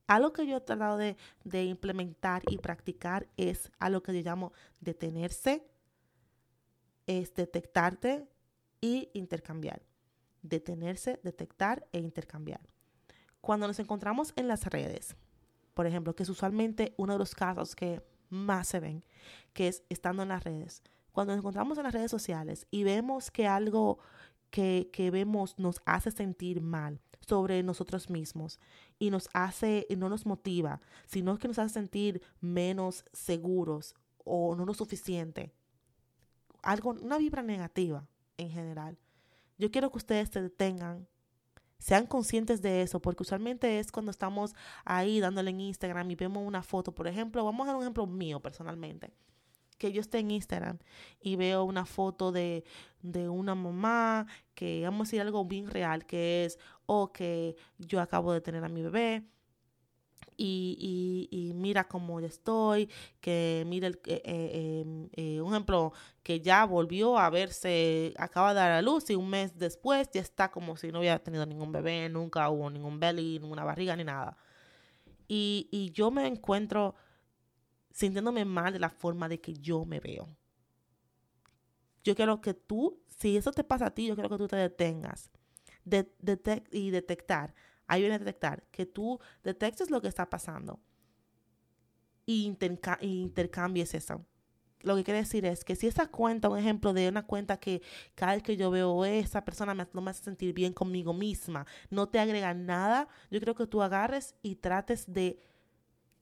Algo 0.05 0.31
que 0.31 0.46
yo 0.48 0.57
he 0.57 0.62
tratado 0.62 0.98
de, 0.98 1.17
de 1.43 1.65
implementar 1.65 2.43
y 2.50 2.57
practicar 2.57 3.27
es 3.36 3.72
algo 3.79 4.01
que 4.01 4.13
yo 4.13 4.22
llamo 4.22 4.53
detenerse, 4.79 5.67
es 7.07 7.34
detectarte 7.34 8.27
y 8.79 9.10
intercambiar. 9.13 9.81
Detenerse, 10.41 11.19
detectar 11.24 11.88
e 11.91 12.00
intercambiar. 12.00 12.62
Cuando 13.41 13.67
nos 13.67 13.79
encontramos 13.79 14.34
en 14.36 14.48
las 14.48 14.65
redes, 14.65 15.15
por 15.77 15.86
ejemplo, 15.86 16.15
que 16.15 16.24
es 16.24 16.29
usualmente 16.29 16.96
uno 16.98 17.13
de 17.13 17.19
los 17.19 17.36
casos 17.36 17.75
que 17.75 18.01
más 18.29 18.67
se 18.67 18.79
ven, 18.79 19.05
que 19.53 19.67
es 19.67 19.84
estando 19.89 20.24
en 20.24 20.29
las 20.29 20.43
redes. 20.43 20.81
Cuando 21.12 21.34
nos 21.34 21.41
encontramos 21.41 21.77
en 21.77 21.84
las 21.84 21.93
redes 21.93 22.10
sociales 22.10 22.65
y 22.72 22.84
vemos 22.84 23.29
que 23.29 23.46
algo 23.46 24.00
que, 24.50 24.89
que 24.91 25.12
vemos 25.12 25.53
nos 25.60 25.79
hace 25.86 26.10
sentir 26.10 26.62
mal 26.62 27.00
sobre 27.19 27.62
nosotros 27.62 28.10
mismos 28.10 28.60
y 28.98 29.12
nos 29.12 29.29
hace, 29.36 29.86
no 29.96 30.10
nos 30.10 30.25
motiva, 30.25 30.81
sino 31.05 31.38
que 31.38 31.48
nos 31.48 31.60
hace 31.60 31.75
sentir 31.75 32.24
menos 32.41 33.05
seguros 33.13 33.93
o 34.25 34.55
no 34.55 34.65
lo 34.65 34.74
suficiente. 34.74 35.53
Algo, 36.63 36.96
una 37.00 37.19
vibra 37.19 37.43
negativa 37.43 38.07
en 38.38 38.50
general. 38.50 38.98
Yo 39.60 39.69
quiero 39.69 39.91
que 39.91 39.98
ustedes 39.98 40.29
se 40.29 40.41
detengan, 40.41 41.07
sean 41.79 42.05
conscientes 42.07 42.62
de 42.62 42.81
eso, 42.81 43.00
porque 43.01 43.24
usualmente 43.24 43.79
es 43.79 43.91
cuando 43.91 44.12
estamos 44.12 44.55
ahí 44.86 45.19
dándole 45.19 45.51
en 45.51 45.62
Instagram 45.62 46.10
y 46.12 46.15
vemos 46.15 46.46
una 46.46 46.63
foto, 46.63 46.93
por 46.93 47.07
ejemplo, 47.07 47.43
vamos 47.46 47.65
a 47.65 47.67
dar 47.67 47.75
un 47.75 47.84
ejemplo 47.84 48.07
mío 48.07 48.39
personalmente, 48.39 49.12
que 49.77 49.91
yo 49.91 50.01
esté 50.01 50.19
en 50.19 50.31
Instagram 50.31 50.79
y 51.22 51.36
veo 51.36 51.63
una 51.63 51.86
foto 51.86 52.31
de, 52.31 52.63
de 53.01 53.29
una 53.29 53.55
mamá, 53.55 54.27
que 54.55 54.81
vamos 54.84 55.01
a 55.01 55.03
decir 55.07 55.22
algo 55.22 55.46
bien 55.46 55.67
real, 55.67 56.05
que 56.05 56.46
es, 56.46 56.57
o 56.86 57.12
que 57.12 57.55
yo 57.77 58.01
acabo 58.01 58.34
de 58.34 58.41
tener 58.41 58.63
a 58.63 58.69
mi 58.69 58.81
bebé, 58.81 59.24
y, 60.38 61.27
y, 61.32 61.53
mira 61.53 61.88
cómo 61.88 62.20
estoy, 62.20 62.89
que 63.20 63.63
mira, 63.67 63.88
el, 63.88 64.00
eh, 64.06 64.22
eh, 64.24 64.82
em, 64.82 65.10
eh, 65.13 65.41
un 65.41 65.51
ejemplo, 65.51 65.94
que 66.24 66.39
ya 66.41 66.65
volvió 66.65 67.17
a 67.17 67.29
verse, 67.29 68.13
acaba 68.17 68.53
de 68.53 68.60
dar 68.60 68.72
a 68.72 68.82
luz 68.82 69.10
y 69.10 69.15
un 69.15 69.29
mes 69.29 69.58
después 69.58 70.10
ya 70.13 70.22
está 70.22 70.51
como 70.51 70.77
si 70.77 70.91
no 70.91 71.00
hubiera 71.00 71.20
tenido 71.20 71.46
ningún 71.46 71.72
bebé, 71.72 72.08
nunca 72.10 72.50
hubo 72.50 72.70
ningún 72.70 73.00
belly, 73.00 73.39
ninguna 73.39 73.63
barriga 73.63 73.96
ni 73.96 74.03
nada. 74.03 74.38
Y, 75.27 75.67
y 75.72 75.91
yo 75.91 76.12
me 76.12 76.27
encuentro 76.27 76.96
sintiéndome 77.91 78.46
mal 78.46 78.72
de 78.74 78.79
la 78.79 78.89
forma 78.89 79.27
de 79.27 79.41
que 79.41 79.53
yo 79.53 79.86
me 79.86 80.00
veo. 80.00 80.29
Yo 82.03 82.15
quiero 82.15 82.41
que 82.41 82.53
tú, 82.53 83.01
si 83.08 83.36
eso 83.36 83.51
te 83.51 83.63
pasa 83.63 83.88
a 83.88 83.94
ti, 83.94 84.08
yo 84.08 84.15
quiero 84.15 84.29
que 84.29 84.38
tú 84.38 84.48
te 84.48 84.56
detengas 84.56 85.32
de, 85.84 86.08
y 86.72 86.91
detectar 86.91 87.53
Ahí 87.88 88.01
viene 88.01 88.15
a 88.15 88.20
detectar 88.20 88.63
que 88.72 88.86
tú 88.86 89.20
detectes 89.44 89.89
lo 89.89 90.01
que 90.01 90.08
está 90.08 90.29
pasando 90.29 90.79
y 92.25 92.53
intercambies 93.01 93.94
eso. 93.94 94.25
Lo 94.82 94.96
que 94.96 95.03
quiere 95.03 95.22
decir 95.22 95.46
es 95.46 95.63
que 95.63 95.75
si 95.75 95.88
esa 95.88 96.08
cuenta, 96.08 96.50
un 96.50 96.60
ejemplo 96.60 96.94
de 96.94 97.10
una 97.10 97.25
cuenta 97.25 97.58
que 97.58 97.82
cada 98.13 98.36
vez 98.36 98.44
que 98.44 98.58
yo 98.58 98.70
veo 98.70 99.06
esa 99.06 99.44
persona 99.44 99.74
me, 99.74 99.88
no 99.91 100.01
me 100.01 100.12
hace 100.12 100.24
sentir 100.24 100.53
bien 100.53 100.72
conmigo 100.72 101.13
misma, 101.13 101.65
no 101.89 102.08
te 102.10 102.20
agrega 102.20 102.53
nada, 102.53 103.08
yo 103.32 103.39
creo 103.39 103.56
que 103.56 103.65
tú 103.65 103.82
agarres 103.82 104.36
y 104.44 104.56
trates 104.56 105.12
de 105.12 105.41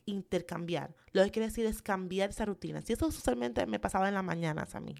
intercambiar. 0.06 0.96
Lo 1.12 1.24
que 1.24 1.32
quiere 1.32 1.48
decir 1.48 1.66
es 1.66 1.82
cambiar 1.82 2.30
esa 2.30 2.46
rutina. 2.46 2.82
Si 2.82 2.94
eso 2.94 3.08
usualmente 3.08 3.66
me 3.66 3.80
pasaba 3.80 4.08
en 4.08 4.14
las 4.14 4.24
mañanas 4.24 4.76
a 4.76 4.80
mí. 4.80 4.96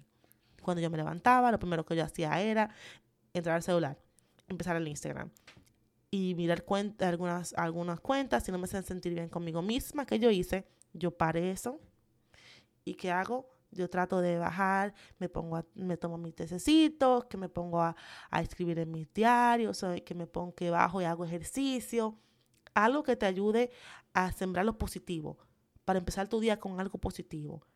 Cuando 0.62 0.82
yo 0.82 0.90
me 0.90 0.96
levantaba, 0.98 1.50
lo 1.50 1.58
primero 1.58 1.86
que 1.86 1.96
yo 1.96 2.04
hacía 2.04 2.40
era 2.42 2.70
entrar 3.32 3.56
al 3.56 3.62
celular, 3.62 3.98
empezar 4.48 4.76
el 4.76 4.88
Instagram, 4.88 5.30
y 6.10 6.34
mirar 6.34 6.64
cuenta, 6.64 7.08
algunas, 7.08 7.52
algunas 7.54 8.00
cuentas, 8.00 8.44
si 8.44 8.52
no 8.52 8.58
me 8.58 8.64
hacen 8.64 8.84
sentir 8.84 9.14
bien 9.14 9.28
conmigo 9.28 9.62
misma, 9.62 10.06
que 10.06 10.18
yo 10.18 10.30
hice, 10.30 10.66
yo 10.92 11.10
paré 11.10 11.50
eso. 11.50 11.80
¿Y 12.84 12.94
qué 12.94 13.10
hago? 13.10 13.48
Yo 13.72 13.90
trato 13.90 14.20
de 14.20 14.38
bajar, 14.38 14.94
me 15.18 15.28
pongo 15.28 15.64
me 15.74 15.96
tomo 15.96 16.16
mis 16.16 16.34
tececitos, 16.34 17.24
que 17.24 17.36
me 17.36 17.48
pongo 17.48 17.82
a, 17.82 17.96
a 18.30 18.40
escribir 18.40 18.78
en 18.78 18.90
mis 18.90 19.12
diarios, 19.12 19.84
que 20.04 20.14
me 20.14 20.26
pongo 20.26 20.54
que 20.54 20.70
bajo 20.70 21.02
y 21.02 21.04
hago 21.04 21.24
ejercicio. 21.24 22.16
Algo 22.74 23.02
que 23.02 23.16
te 23.16 23.26
ayude 23.26 23.70
a 24.14 24.32
sembrar 24.32 24.64
lo 24.64 24.78
positivo, 24.78 25.38
para 25.84 25.98
empezar 25.98 26.28
tu 26.28 26.40
día 26.40 26.58
con 26.58 26.80
algo 26.80 26.98
positivo. 26.98 27.66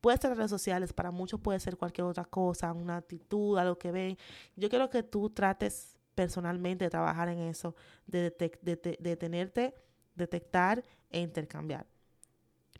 Puede 0.00 0.18
ser 0.18 0.36
redes 0.36 0.50
sociales, 0.50 0.92
para 0.92 1.10
muchos 1.10 1.40
puede 1.40 1.60
ser 1.60 1.76
cualquier 1.76 2.06
otra 2.06 2.24
cosa, 2.24 2.72
una 2.72 2.96
actitud, 2.96 3.56
algo 3.56 3.78
que 3.78 3.92
ven. 3.92 4.18
Yo 4.56 4.68
quiero 4.68 4.90
que 4.90 5.02
tú 5.02 5.30
trates 5.30 5.91
personalmente 6.14 6.90
trabajar 6.90 7.28
en 7.28 7.38
eso, 7.40 7.74
de, 8.06 8.30
tenerte, 8.30 9.74
detectar 10.14 10.82
e 11.10 11.20
intercambiar. 11.20 11.86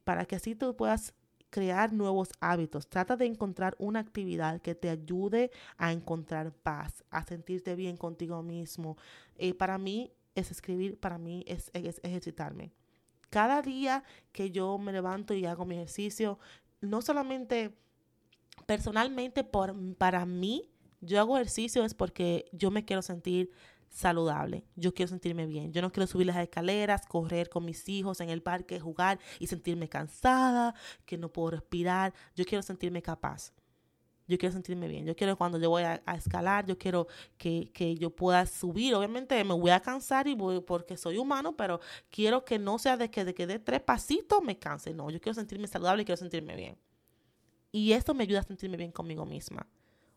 Para 0.04 0.24
que 0.24 0.36
así 0.36 0.54
tú 0.54 0.76
puedas 0.76 1.14
crear 1.50 1.92
nuevos 1.92 2.30
hábitos. 2.40 2.88
Trata 2.88 3.16
de 3.16 3.26
encontrar 3.26 3.76
una 3.78 4.00
actividad 4.00 4.60
que 4.62 4.74
te 4.74 4.88
ayude 4.88 5.50
a 5.76 5.92
encontrar 5.92 6.50
paz, 6.52 7.04
a 7.10 7.24
sentirte 7.24 7.76
bien 7.76 7.96
contigo 7.96 8.42
mismo. 8.42 8.96
y 9.38 9.52
para 9.52 9.76
mí 9.78 10.12
es 10.34 10.50
escribir, 10.50 10.98
para 10.98 11.18
mí 11.18 11.44
es, 11.46 11.70
ejercitarme. 11.74 12.72
Cada 13.28 13.62
día 13.62 14.02
que 14.32 14.50
yo 14.50 14.78
me 14.78 14.92
levanto 14.92 15.34
y 15.34 15.44
hago 15.44 15.64
mi 15.64 15.76
ejercicio, 15.76 16.38
no 16.80 17.02
solamente 17.02 17.74
personalmente 18.66 19.44
por, 19.44 19.74
para 19.96 20.24
mí, 20.26 20.70
yo 21.02 21.20
hago 21.20 21.36
ejercicio 21.36 21.84
es 21.84 21.94
porque 21.94 22.46
yo 22.52 22.70
me 22.70 22.84
quiero 22.84 23.02
sentir 23.02 23.50
saludable. 23.90 24.64
Yo 24.76 24.94
quiero 24.94 25.10
sentirme 25.10 25.46
bien. 25.46 25.72
Yo 25.72 25.82
no 25.82 25.92
quiero 25.92 26.06
subir 26.06 26.28
las 26.28 26.36
escaleras, 26.38 27.06
correr 27.06 27.50
con 27.50 27.64
mis 27.64 27.88
hijos 27.88 28.20
en 28.20 28.30
el 28.30 28.40
parque, 28.40 28.80
jugar 28.80 29.18
y 29.38 29.48
sentirme 29.48 29.88
cansada, 29.88 30.74
que 31.04 31.18
no 31.18 31.30
puedo 31.30 31.50
respirar. 31.50 32.14
Yo 32.34 32.44
quiero 32.44 32.62
sentirme 32.62 33.02
capaz. 33.02 33.52
Yo 34.28 34.38
quiero 34.38 34.52
sentirme 34.52 34.88
bien. 34.88 35.04
Yo 35.04 35.14
quiero 35.16 35.36
cuando 35.36 35.58
yo 35.58 35.68
voy 35.68 35.82
a, 35.82 36.00
escalar, 36.16 36.64
yo 36.64 36.78
quiero 36.78 37.08
que, 37.36 37.96
yo 37.98 38.14
pueda 38.14 38.46
subir. 38.46 38.94
Obviamente 38.94 39.42
me 39.44 39.54
voy 39.54 39.72
a 39.72 39.80
cansar 39.80 40.26
y 40.28 40.34
voy 40.34 40.60
porque 40.60 40.96
soy 40.96 41.18
humano, 41.18 41.56
pero 41.56 41.80
quiero 42.10 42.44
que 42.44 42.58
no 42.58 42.78
sea 42.78 42.96
de 42.96 43.10
que 43.10 43.24
de 43.24 43.34
que 43.34 43.46
de 43.46 43.58
tres 43.58 43.80
pasitos 43.80 44.40
me 44.42 44.58
canse. 44.58 44.94
No, 44.94 45.10
yo 45.10 45.20
quiero 45.20 45.34
sentirme 45.34 45.66
saludable 45.66 46.02
y 46.02 46.06
quiero 46.06 46.16
sentirme 46.16 46.54
bien. 46.56 46.78
Y 47.72 47.92
esto 47.92 48.14
me 48.14 48.22
ayuda 48.22 48.40
a 48.40 48.44
sentirme 48.44 48.76
bien 48.76 48.92
conmigo 48.92 49.26
misma. 49.26 49.66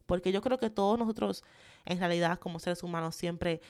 Porque 0.06 0.32
yo 0.32 0.42
creo 0.42 0.58
que 0.58 0.70
todos 0.70 1.00
nosotros, 1.00 1.44
en 1.86 2.00
realidad, 2.00 2.40
como 2.40 2.60
seres 2.60 2.84
humanos, 2.84 3.16
siempre 3.16 3.62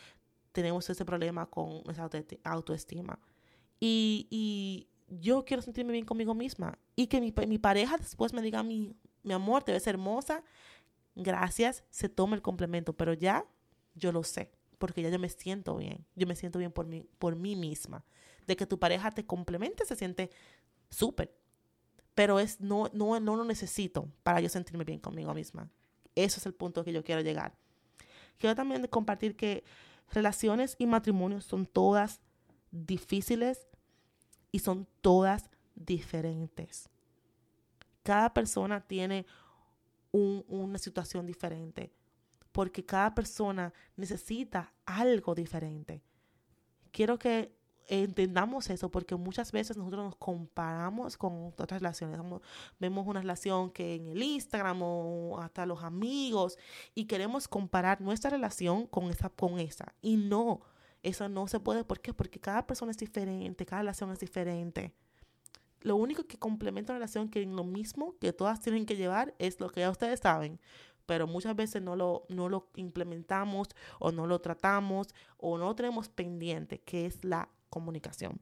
tenemos 0.52 0.90
ese 0.90 1.06
problema 1.06 1.46
con 1.46 1.84
esa 1.90 2.10
autoestima. 2.44 3.20
Y, 3.80 4.28
y 4.30 4.88
yo 5.08 5.46
quiero 5.46 5.62
sentirme 5.62 5.94
bien 5.94 6.06
conmigo 6.06 6.34
misma. 6.34 6.78
Y 6.96 7.08
que 7.08 7.22
mi, 7.22 7.34
mi 7.48 7.58
pareja 7.58 7.98
después 7.98 8.34
me 8.34 8.42
diga, 8.42 8.64
mi, 8.64 8.96
mi 9.24 9.34
amor, 9.34 9.64
te 9.64 9.72
ves 9.72 9.88
hermosa. 9.88 10.44
Gracias, 11.16 11.84
se 11.90 12.10
toma 12.10 12.36
el 12.36 12.42
complemento. 12.42 12.94
Pero 12.94 13.14
ya 13.14 13.46
yo 13.94 14.12
lo 14.12 14.24
sé, 14.24 14.52
porque 14.78 15.02
ya 15.02 15.10
yo 15.10 15.20
me 15.20 15.30
siento 15.30 15.76
bien. 15.78 16.06
Yo 16.16 16.28
me 16.28 16.36
siento 16.36 16.60
bien 16.60 16.72
por 16.72 16.86
mí, 16.86 17.06
por 17.18 17.36
mí 17.36 17.56
misma. 17.56 18.06
De 18.48 18.56
que 18.56 18.66
tu 18.66 18.80
pareja 18.80 19.12
te 19.12 19.26
complemente 19.26 19.86
se 19.86 19.96
siente 19.96 20.32
súper. 20.90 21.36
Pero 22.14 22.40
es, 22.40 22.62
no, 22.62 22.90
no, 22.94 23.20
no 23.20 23.36
lo 23.36 23.44
necesito 23.44 24.10
para 24.24 24.40
yo 24.40 24.48
sentirme 24.50 24.86
bien 24.86 25.00
conmigo 25.00 25.34
misma. 25.34 25.70
Eso 26.16 26.40
es 26.40 26.46
el 26.46 26.54
punto 26.54 26.84
que 26.84 26.94
yo 26.94 27.04
quiero 27.04 27.22
llegar. 27.22 27.56
Quiero 28.38 28.56
también 28.56 28.88
compartir 28.88 29.36
que 29.36 29.64
relaciones 30.12 30.76
y 30.80 30.86
matrimonios 30.86 31.46
son 31.46 31.66
todas 31.66 32.22
difíciles 32.72 33.68
y 34.52 34.60
son 34.60 34.88
todas 35.02 35.50
diferentes. 35.76 36.90
Cada 38.04 38.34
persona 38.34 38.82
tiene 38.82 39.26
una 40.12 40.78
situación 40.78 41.26
diferente 41.26 41.92
porque 42.52 42.86
cada 42.86 43.14
persona 43.14 43.74
necesita 43.98 44.74
algo 44.86 45.36
diferente. 45.36 46.02
Quiero 46.92 47.20
que 47.20 47.54
entendamos 47.88 48.70
eso 48.70 48.90
porque 48.90 49.16
muchas 49.16 49.52
veces 49.52 49.78
nosotros 49.78 50.06
nos 50.06 50.16
comparamos 50.16 51.18
con 51.18 51.48
otras 51.48 51.82
relaciones. 51.82 52.20
Vemos 52.80 53.08
una 53.08 53.22
relación 53.22 53.70
que 53.72 53.96
en 53.96 54.08
el 54.08 54.22
Instagram 54.22 54.80
o 54.82 55.40
hasta 55.40 55.66
los 55.66 55.84
amigos 55.84 56.58
y 56.94 57.06
queremos 57.06 57.48
comparar 57.48 58.02
nuestra 58.02 58.30
relación 58.30 58.88
con 58.88 59.10
esa, 59.10 59.30
con 59.30 59.60
esa. 59.60 59.94
Y 60.02 60.18
no, 60.18 60.62
eso 61.04 61.30
no 61.30 61.48
se 61.48 61.60
puede. 61.60 61.84
¿Por 61.84 62.02
qué? 62.02 62.14
Porque 62.14 62.40
cada 62.40 62.66
persona 62.66 62.92
es 62.92 62.98
diferente, 62.98 63.66
cada 63.66 63.82
relación 63.82 64.12
es 64.12 64.20
diferente. 64.20 64.94
Lo 65.82 65.96
único 65.96 66.26
que 66.26 66.40
complementa 66.40 66.94
una 66.94 67.00
relación 67.00 67.30
que 67.30 67.44
en 67.44 67.56
lo 67.56 67.64
mismo 67.64 68.16
que 68.20 68.34
todas 68.34 68.60
tienen 68.60 68.88
que 68.88 68.96
llevar 68.96 69.36
es 69.38 69.60
lo 69.60 69.70
que 69.70 69.82
ya 69.82 69.92
ustedes 69.92 70.20
saben, 70.20 70.60
pero 71.06 71.28
muchas 71.28 71.56
veces 71.56 71.84
no 71.84 71.96
lo, 71.96 72.26
no 72.30 72.50
lo 72.50 72.70
implementamos 72.76 73.68
o 74.00 74.12
no 74.12 74.26
lo 74.26 74.42
tratamos 74.42 75.14
o 75.38 75.60
no 75.60 75.66
lo 75.66 75.76
tenemos 75.76 76.10
pendiente, 76.10 76.80
que 76.80 77.06
es 77.06 77.24
la 77.24 77.50
comunicación, 77.76 78.40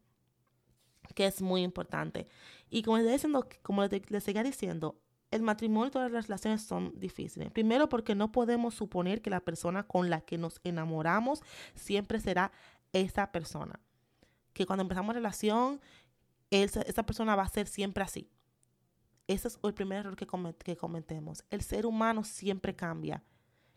que 1.16 1.26
es 1.26 1.42
muy 1.42 1.64
importante. 1.64 2.28
Y 2.70 2.84
como 2.84 3.00
les, 3.00 3.12
diciendo, 3.12 3.48
como 3.64 3.84
les, 3.84 4.24
seguía 4.24 4.44
diciendo, 4.44 5.02
el 5.32 5.42
matrimonio 5.42 5.88
y 5.88 5.92
todas 5.92 6.12
las 6.12 6.28
relaciones 6.28 6.62
son 6.62 6.94
difíciles. 7.00 7.50
Primero 7.50 7.90
porque 7.90 8.14
no 8.14 8.32
podemos 8.32 8.76
suponer 8.76 9.24
que 9.24 9.32
la 9.32 9.40
persona 9.40 9.88
con 9.88 10.12
la 10.12 10.22
que 10.22 10.38
nos 10.38 10.62
enamoramos 10.64 11.42
siempre 11.74 12.20
será 12.20 12.52
esa 12.92 13.32
persona. 13.32 13.80
Que 14.54 14.68
cuando 14.68 14.84
empezamos 14.84 15.16
relación, 15.16 15.82
esa, 16.52 16.84
esa 16.84 17.04
persona 17.04 17.36
va 17.36 17.42
a 17.42 17.48
ser 17.48 17.66
siempre 17.66 18.04
así. 18.04 18.30
Ese 19.26 19.48
es 19.48 19.58
el 19.64 19.74
primer 19.74 20.02
error 20.02 20.16
que, 20.16 20.28
que 20.64 20.78
cometemos. 20.78 21.44
El 21.50 21.64
ser 21.64 21.88
humano 21.88 22.24
siempre 22.24 22.76
cambia. 22.76 23.24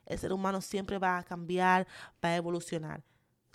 El 0.05 0.19
ser 0.19 0.35
humano 0.35 0.61
siempre 0.61 0.99
va 0.99 1.17
a 1.17 1.23
cambiar, 1.23 1.87
va 2.23 2.29
a 2.29 2.37
evolucionar 2.37 3.03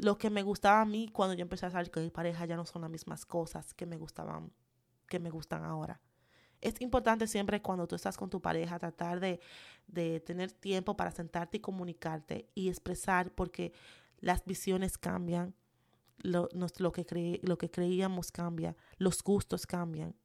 lo 0.01 0.17
que 0.17 0.31
me 0.31 0.41
gustaba 0.41 0.81
a 0.81 0.85
mí 0.85 1.09
cuando 1.13 1.35
yo 1.35 1.43
empecé 1.43 1.67
a 1.67 1.69
salir 1.69 1.91
con 1.91 2.03
mi 2.03 2.09
pareja 2.09 2.45
ya 2.45 2.55
no 2.55 2.65
son 2.65 2.81
las 2.81 2.89
mismas 2.89 3.23
cosas 3.23 3.73
que 3.75 3.85
me 3.85 3.97
gustaban, 3.97 4.51
que 5.07 5.19
me 5.19 5.29
gustan 5.29 5.63
ahora. 5.63 6.01
Es 6.59 6.81
importante 6.81 7.27
siempre 7.27 7.61
cuando 7.61 7.87
tú 7.87 7.95
estás 7.95 8.17
con 8.17 8.29
tu 8.29 8.41
pareja 8.41 8.79
tratar 8.79 9.19
de, 9.19 9.39
tener 10.25 10.51
tiempo 10.53 10.97
para 10.97 11.11
sentarte 11.11 11.57
y 11.57 11.59
comunicarte 11.59 12.49
y 12.55 12.69
expresar 12.69 13.31
porque 13.31 13.73
las 14.19 14.43
visiones 14.43 14.97
cambian, 14.97 15.53
lo, 16.17 16.49
lo, 16.51 16.91
que, 16.91 17.39
lo 17.43 17.57
que 17.59 17.69
creíamos 17.69 18.31
cambia, 18.31 18.75
los 18.97 19.21
gustos 19.23 19.67
cambian. 19.67 20.15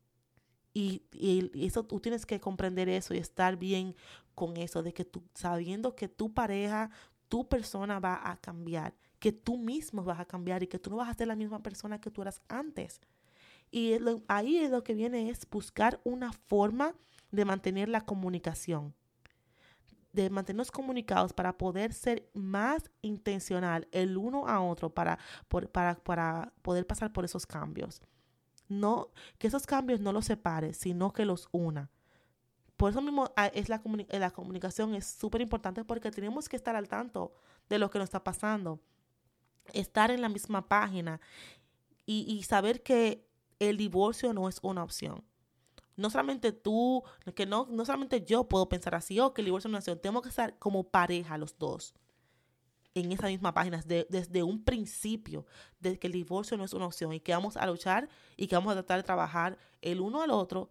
Y, 0.73 1.03
y, 1.13 1.67
eso 1.67 1.85
tú 1.85 2.01
tienes 2.01 2.25
que 2.25 2.41
comprender 2.41 2.89
eso 2.89 3.13
y 3.13 3.19
estar 3.19 3.57
bien 3.57 3.95
con 4.35 4.57
eso, 4.57 4.83
de 4.83 4.95
que 4.95 5.05
tú, 5.05 5.23
sabiendo 5.35 5.95
que 5.95 6.09
tu 6.09 6.33
pareja, 6.33 6.91
tu 7.29 7.49
persona 7.49 7.99
va 7.99 8.31
a 8.31 8.37
cambiar 8.39 8.95
que 9.19 9.33
tú 9.33 9.57
mismo 9.57 10.05
vas 10.05 10.21
a 10.21 10.25
cambiar 10.25 10.63
y 10.63 10.67
que 10.67 10.79
tú 10.79 10.91
no 10.91 10.97
vas 10.97 11.09
a 11.09 11.15
ser 11.15 11.29
la 11.29 11.37
misma 11.37 11.63
persona 11.63 12.01
que 12.01 12.11
tú 12.11 12.23
eras 12.23 12.41
antes. 12.49 13.01
Y 13.71 13.97
ahí 14.29 14.59
es 14.59 14.71
lo 14.71 14.85
que 14.85 14.95
viene 14.95 15.31
es 15.31 15.49
buscar 15.51 16.01
una 16.05 16.33
forma 16.33 16.95
de 17.31 17.45
mantener 17.45 17.89
la 17.89 18.03
comunicación, 18.03 18.95
de 20.13 20.31
mantenernos 20.31 20.71
comunicados 20.71 21.33
para 21.33 21.59
poder 21.59 21.93
ser 21.93 22.31
más 22.33 22.91
intencional 23.03 23.89
el 23.91 24.17
uno 24.17 24.47
a 24.47 24.61
otro 24.61 24.91
para, 24.91 25.19
para, 25.73 25.97
para 25.97 26.53
poder 26.63 26.87
pasar 26.87 27.13
por 27.13 27.25
esos 27.25 27.47
cambios. 27.47 28.01
No, 28.69 29.11
que 29.39 29.47
esos 29.47 29.67
cambios 29.67 30.01
no 30.01 30.13
los 30.13 30.27
separe, 30.27 30.73
sino 30.75 31.13
que 31.13 31.25
los 31.25 31.49
una. 31.53 31.91
Por 32.77 32.91
eso 32.91 33.01
mismo 33.01 33.33
ah, 33.37 33.47
es 33.47 33.69
la, 33.69 33.81
la 34.11 34.31
comunicación 34.31 34.95
es 34.95 35.07
súper 35.07 35.41
importante 35.41 35.85
porque 35.85 36.11
tenemos 36.11 36.49
que 36.49 36.57
estar 36.57 36.77
al 36.77 36.89
tanto 36.89 37.33
de 37.69 37.79
lo 37.79 37.91
que 37.91 37.99
nos 37.99 38.07
está 38.07 38.23
pasando. 38.23 38.81
Estar 39.73 40.11
en 40.11 40.21
la 40.21 40.29
misma 40.29 40.69
página 40.69 41.21
y, 42.07 42.43
saber 42.45 42.83
que 42.83 43.27
el 43.59 43.77
divorcio 43.77 44.33
no 44.33 44.49
es 44.49 44.59
una 44.63 44.85
opción. 44.85 45.25
No 45.97 46.11
solamente 46.11 46.53
tú, 46.53 47.03
que 47.35 47.47
no, 47.47 47.67
no 47.71 47.85
solamente 47.85 48.23
yo 48.23 48.45
puedo 48.45 48.69
pensar 48.69 48.95
así, 48.95 49.19
o 49.19 49.27
oh, 49.27 49.35
que 49.35 49.41
el 49.41 49.47
divorcio 49.47 49.69
no 49.69 49.79
es 49.79 49.85
una 49.85 49.93
opción. 49.93 50.03
Tenemos 50.03 50.23
que 50.23 50.29
estar 50.29 50.59
como 50.59 50.85
pareja 50.85 51.39
los 51.39 51.59
dos 51.59 51.95
en 53.01 53.13
esa 53.13 53.27
misma 53.27 53.53
página 53.53 53.83
desde 53.87 54.43
un 54.43 54.63
principio, 54.63 55.45
de 55.81 55.99
que 55.99 56.07
el 56.07 56.13
divorcio 56.13 56.57
no 56.57 56.65
es 56.65 56.73
una 56.73 56.87
opción 56.87 57.13
y 57.13 57.21
que 57.21 57.33
vamos 57.33 57.57
a 57.57 57.67
luchar 57.67 58.09
y 58.37 58.47
que 58.47 58.57
vamos 58.57 58.73
a 58.73 58.77
tratar 58.77 58.99
de 58.99 59.03
trabajar 59.03 59.59
el 59.83 60.01
uno 60.01 60.23
al 60.23 60.31
otro 60.31 60.71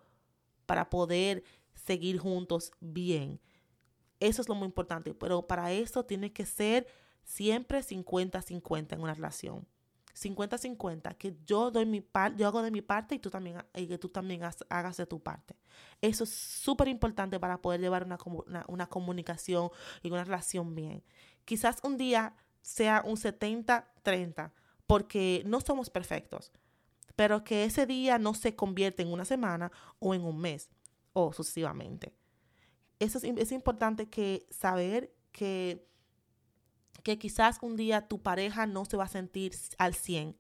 para 0.65 0.89
poder 0.89 1.43
seguir 1.73 2.17
juntos 2.17 2.71
bien. 2.79 3.39
Eso 4.19 4.41
es 4.41 4.49
lo 4.49 4.55
muy 4.55 4.65
importante, 4.65 5.13
pero 5.13 5.45
para 5.45 5.71
eso 5.71 6.03
tiene 6.05 6.31
que 6.31 6.45
ser 6.45 6.87
siempre 7.25 7.81
50-50 7.81 8.93
en 8.93 9.01
una 9.01 9.13
relación. 9.13 9.67
50-50, 10.15 11.17
que 11.17 11.35
yo 11.45 11.71
doy 11.71 11.85
mi 11.85 11.99
parte, 11.99 12.39
yo 12.39 12.47
hago 12.47 12.61
de 12.61 12.71
mi 12.71 12.81
parte 12.81 13.15
y 13.15 13.19
tú 13.19 13.29
también, 13.29 13.57
y 13.73 13.87
que 13.87 13.97
tú 13.97 14.07
también 14.07 14.41
hagas 14.69 14.97
de 14.97 15.05
tu 15.05 15.21
parte. 15.21 15.57
Eso 16.01 16.23
es 16.23 16.29
súper 16.29 16.87
importante 16.87 17.37
para 17.37 17.61
poder 17.61 17.81
llevar 17.81 18.05
una, 18.05 18.17
una, 18.67 18.87
comunicación 18.87 19.71
y 20.01 20.09
una 20.09 20.23
relación 20.23 20.73
bien. 20.73 21.03
Quizás 21.43 21.79
un 21.83 21.97
día 21.97 22.33
sea 22.61 23.03
un 23.05 23.17
70-30, 23.17 24.51
porque 24.87 25.43
no 25.45 25.59
somos 25.59 25.89
perfectos, 25.89 26.53
pero 27.17 27.43
que 27.43 27.65
ese 27.65 27.85
día 27.85 28.17
no 28.17 28.33
se 28.35 28.55
convierte 28.55 29.03
en 29.03 29.11
una 29.11 29.25
semana 29.25 29.71
o 29.99 30.13
en 30.13 30.23
un 30.23 30.39
mes 30.39 30.69
o 31.11 31.33
sucesivamente. 31.33 32.15
Eso 32.99 33.17
es, 33.17 33.25
es 33.25 33.51
importante 33.51 34.09
que 34.09 34.47
saber 34.49 35.13
que 35.33 35.85
que 37.05 37.19
quizás 37.19 37.59
un 37.61 37.75
día 37.75 38.07
tu 38.07 38.19
pareja 38.19 38.65
no 38.65 38.83
se 38.83 38.97
va 38.97 39.03
a 39.03 39.07
sentir 39.07 39.53
al 39.77 39.93
100. 39.93 40.35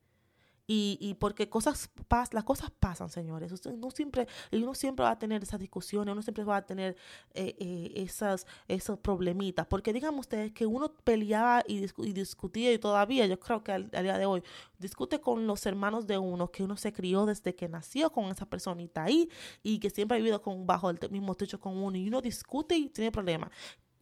Y, 0.67 0.97
y 0.99 1.13
porque 1.13 1.47
cosas 1.47 1.91
pas 2.07 2.33
las 2.33 2.43
cosas 2.43 2.71
pasan, 2.71 3.09
señores. 3.09 3.53
Uno 3.67 3.91
siempre, 3.91 4.27
uno 4.51 4.73
siempre 4.73 5.03
va 5.03 5.11
a 5.11 5.19
tener 5.19 5.43
esas 5.43 5.59
discusiones, 5.59 6.11
uno 6.11 6.23
siempre 6.23 6.43
va 6.43 6.57
a 6.57 6.65
tener 6.65 6.97
eh, 7.35 7.55
eh, 7.59 7.91
esas, 7.97 8.47
esos 8.67 8.97
problemitas. 8.97 9.67
Porque 9.67 9.93
digan 9.93 10.15
ustedes 10.17 10.53
que 10.53 10.65
uno 10.65 10.91
peleaba 11.03 11.63
y, 11.67 11.85
y, 11.97 12.13
discutía 12.13 12.73
y 12.73 12.79
todavía, 12.79 13.27
yo 13.27 13.39
creo 13.39 13.63
que 13.63 13.71
al, 13.73 13.91
día 13.91 14.17
de 14.17 14.25
hoy, 14.25 14.41
discute 14.79 15.21
con 15.21 15.45
los 15.45 15.63
hermanos 15.67 16.07
de 16.07 16.17
uno, 16.17 16.49
que 16.49 16.63
uno 16.63 16.77
se 16.77 16.91
crió 16.91 17.27
desde 17.27 17.53
que 17.53 17.69
nació 17.69 18.11
con 18.11 18.25
esa 18.31 18.47
personita 18.47 19.03
ahí 19.03 19.29
y 19.61 19.77
que 19.77 19.91
siempre 19.91 20.15
ha 20.15 20.17
vivido 20.17 20.41
con, 20.41 20.65
bajo 20.65 20.89
el 20.89 20.97
mismo 21.11 21.35
techo 21.35 21.59
con 21.59 21.77
uno 21.77 21.95
y 21.95 22.07
uno 22.07 22.21
discute 22.21 22.75
y 22.75 22.89
tiene 22.89 23.11
problemas. 23.11 23.51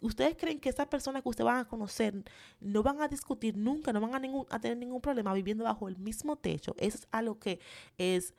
¿Ustedes 0.03 0.35
creen 0.35 0.59
que 0.59 0.67
esas 0.67 0.87
personas 0.87 1.23
que 1.23 1.29
ustedes 1.29 1.45
van 1.45 1.59
a 1.59 1.65
conocer 1.65 2.25
no 2.59 2.83
van 2.83 3.01
a 3.01 3.07
discutir 3.07 3.55
nunca, 3.55 3.93
no 3.93 4.01
van 4.01 4.13
a, 4.49 4.59
tener 4.59 4.77
ningún 4.77 4.99
problema 4.99 5.33
viviendo 5.33 5.63
bajo 5.63 5.87
el 5.87 5.97
mismo 5.97 6.35
techo? 6.35 6.75
Eso 6.77 6.97
es 6.97 7.07
algo 7.09 7.39
que 7.39 7.61
es 7.97 8.33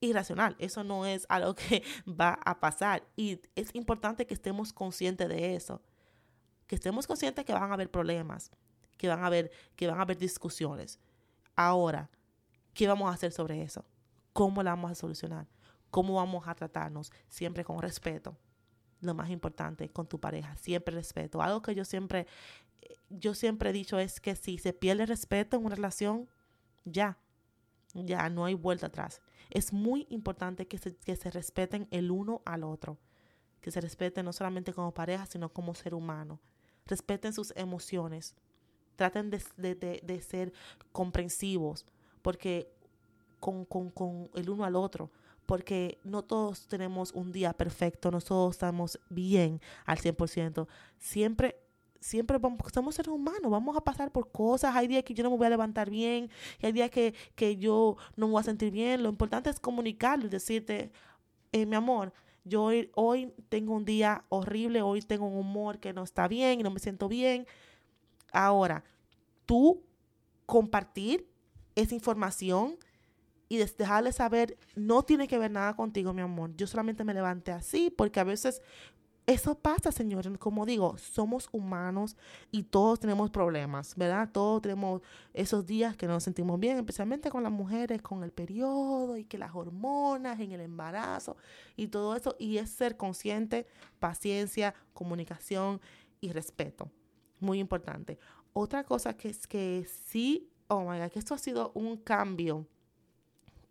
irracional. 0.00 0.54
Eso 0.58 0.84
no 0.84 1.06
es 1.06 1.24
algo 1.30 1.54
que 1.54 1.82
va 2.06 2.38
a 2.44 2.60
pasar. 2.60 3.02
Y 3.16 3.40
es 3.54 3.74
importante 3.74 4.26
que 4.26 4.34
estemos 4.34 4.74
conscientes 4.74 5.30
de 5.30 5.56
eso. 5.56 5.80
Que 6.66 6.74
estemos 6.74 7.06
conscientes 7.06 7.46
que 7.46 7.54
van 7.54 7.70
a 7.70 7.74
haber 7.74 7.90
problemas, 7.90 8.50
que 8.98 9.08
van 9.08 9.20
a 9.20 9.28
haber, 9.28 9.50
que 9.76 9.86
van 9.86 9.98
a 9.98 10.02
haber 10.02 10.18
discusiones. 10.18 11.00
Ahora, 11.54 12.10
¿qué 12.74 12.86
vamos 12.86 13.10
a 13.10 13.14
hacer 13.14 13.32
sobre 13.32 13.62
eso? 13.62 13.82
¿Cómo 14.34 14.62
la 14.62 14.72
vamos 14.72 14.90
a 14.90 14.94
solucionar? 14.94 15.46
¿Cómo 15.90 16.16
vamos 16.16 16.46
a 16.46 16.54
tratarnos? 16.54 17.10
Siempre 17.28 17.64
con 17.64 17.80
respeto 17.80 18.36
lo 19.00 19.14
más 19.14 19.30
importante 19.30 19.88
con 19.88 20.06
tu 20.06 20.18
pareja, 20.18 20.56
siempre 20.56 20.94
respeto. 20.94 21.42
Algo 21.42 21.62
que 21.62 21.74
yo 21.74 21.84
siempre, 21.84 22.26
yo 23.10 23.34
siempre 23.34 23.70
he 23.70 23.72
dicho 23.72 23.98
es 23.98 24.20
que 24.20 24.36
si 24.36 24.58
se 24.58 24.72
pierde 24.72 25.06
respeto 25.06 25.56
en 25.56 25.64
una 25.64 25.74
relación, 25.74 26.28
ya, 26.84 27.18
ya 27.94 28.28
no 28.30 28.44
hay 28.44 28.54
vuelta 28.54 28.86
atrás. 28.86 29.20
Es 29.50 29.72
muy 29.72 30.06
importante 30.10 30.66
que 30.66 30.78
se, 30.78 30.96
que 30.96 31.16
se 31.16 31.30
respeten 31.30 31.86
el 31.90 32.10
uno 32.10 32.42
al 32.44 32.64
otro, 32.64 32.98
que 33.60 33.70
se 33.70 33.80
respeten 33.80 34.24
no 34.24 34.32
solamente 34.32 34.72
como 34.72 34.92
pareja, 34.92 35.26
sino 35.26 35.52
como 35.52 35.74
ser 35.74 35.94
humano. 35.94 36.40
Respeten 36.86 37.32
sus 37.32 37.52
emociones, 37.56 38.34
traten 38.96 39.30
de, 39.30 39.42
de, 39.56 40.00
de, 40.02 40.22
ser 40.22 40.52
comprensivos, 40.92 41.84
porque 42.22 42.72
con, 43.40 43.64
con, 43.64 43.90
con 43.90 44.30
el 44.34 44.48
uno 44.48 44.64
al 44.64 44.76
otro, 44.76 45.10
porque 45.46 45.98
no 46.04 46.22
todos 46.22 46.66
tenemos 46.66 47.12
un 47.12 47.32
día 47.32 47.52
perfecto, 47.52 48.10
no 48.10 48.20
todos 48.20 48.56
estamos 48.56 48.98
bien 49.08 49.60
al 49.84 49.98
100%. 49.98 50.66
Siempre, 50.98 51.56
siempre 52.00 52.38
vamos, 52.38 52.60
somos 52.74 52.96
seres 52.96 53.12
humanos, 53.12 53.50
vamos 53.50 53.76
a 53.76 53.80
pasar 53.80 54.10
por 54.10 54.30
cosas. 54.30 54.74
Hay 54.74 54.88
días 54.88 55.04
que 55.04 55.14
yo 55.14 55.22
no 55.24 55.30
me 55.30 55.36
voy 55.36 55.46
a 55.46 55.50
levantar 55.50 55.88
bien, 55.88 56.30
y 56.60 56.66
hay 56.66 56.72
días 56.72 56.90
que, 56.90 57.14
que 57.34 57.56
yo 57.56 57.96
no 58.16 58.26
me 58.26 58.32
voy 58.32 58.40
a 58.40 58.44
sentir 58.44 58.72
bien. 58.72 59.02
Lo 59.02 59.08
importante 59.08 59.48
es 59.48 59.60
comunicarlo 59.60 60.26
y 60.26 60.28
decirte, 60.28 60.92
eh, 61.52 61.64
mi 61.64 61.76
amor, 61.76 62.12
yo 62.44 62.64
hoy, 62.64 62.90
hoy 62.94 63.32
tengo 63.48 63.74
un 63.74 63.84
día 63.84 64.24
horrible, 64.28 64.82
hoy 64.82 65.02
tengo 65.02 65.26
un 65.26 65.36
humor 65.36 65.80
que 65.80 65.92
no 65.92 66.04
está 66.04 66.28
bien 66.28 66.60
no 66.62 66.70
me 66.70 66.80
siento 66.80 67.08
bien. 67.08 67.46
Ahora, 68.32 68.84
tú 69.46 69.82
compartir 70.46 71.28
esa 71.74 71.94
información 71.94 72.76
y 73.48 73.58
dejarle 73.58 74.12
saber, 74.12 74.58
no 74.74 75.02
tiene 75.04 75.28
que 75.28 75.38
ver 75.38 75.50
nada 75.50 75.74
contigo, 75.76 76.12
mi 76.12 76.22
amor. 76.22 76.54
Yo 76.56 76.66
solamente 76.66 77.04
me 77.04 77.14
levanté 77.14 77.52
así 77.52 77.92
porque 77.96 78.20
a 78.20 78.24
veces 78.24 78.62
eso 79.26 79.58
pasa, 79.58 79.90
señores. 79.90 80.38
Como 80.38 80.64
digo, 80.66 80.96
somos 80.98 81.48
humanos 81.50 82.16
y 82.52 82.62
todos 82.62 83.00
tenemos 83.00 83.30
problemas, 83.30 83.96
¿verdad? 83.96 84.30
Todos 84.32 84.62
tenemos 84.62 85.02
esos 85.34 85.66
días 85.66 85.96
que 85.96 86.06
no 86.06 86.14
nos 86.14 86.22
sentimos 86.22 86.60
bien, 86.60 86.76
especialmente 86.76 87.28
con 87.28 87.42
las 87.42 87.50
mujeres, 87.50 88.02
con 88.02 88.22
el 88.22 88.30
periodo 88.30 89.16
y 89.16 89.24
que 89.24 89.36
las 89.36 89.54
hormonas 89.54 90.38
en 90.38 90.52
el 90.52 90.60
embarazo 90.60 91.36
y 91.74 91.88
todo 91.88 92.14
eso. 92.14 92.36
Y 92.38 92.58
es 92.58 92.70
ser 92.70 92.96
consciente, 92.96 93.66
paciencia, 93.98 94.74
comunicación 94.92 95.80
y 96.20 96.30
respeto. 96.30 96.90
Muy 97.40 97.58
importante. 97.58 98.18
Otra 98.52 98.84
cosa 98.84 99.16
que 99.16 99.28
es 99.28 99.48
que 99.48 99.86
sí, 100.06 100.48
oh 100.68 100.88
my 100.88 100.98
God, 100.98 101.10
que 101.10 101.18
esto 101.18 101.34
ha 101.34 101.38
sido 101.38 101.72
un 101.74 101.96
cambio 101.96 102.66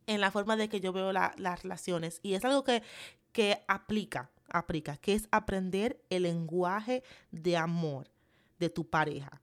en 0.07 0.21
la 0.21 0.31
forma 0.31 0.55
de 0.55 0.69
que 0.69 0.79
yo 0.79 0.93
veo 0.93 1.11
las 1.11 1.63
relaciones. 1.63 2.19
Y 2.23 2.33
es 2.33 2.45
algo 2.45 2.63
que, 2.63 2.83
que 3.31 3.63
aplica, 3.67 4.31
aplica, 4.49 4.97
que 4.97 5.13
es 5.13 5.27
aprender 5.31 6.01
el 6.09 6.23
lenguaje 6.23 7.03
de 7.31 7.57
amor 7.57 8.09
de 8.59 8.69
tu 8.69 8.89
pareja. 8.89 9.41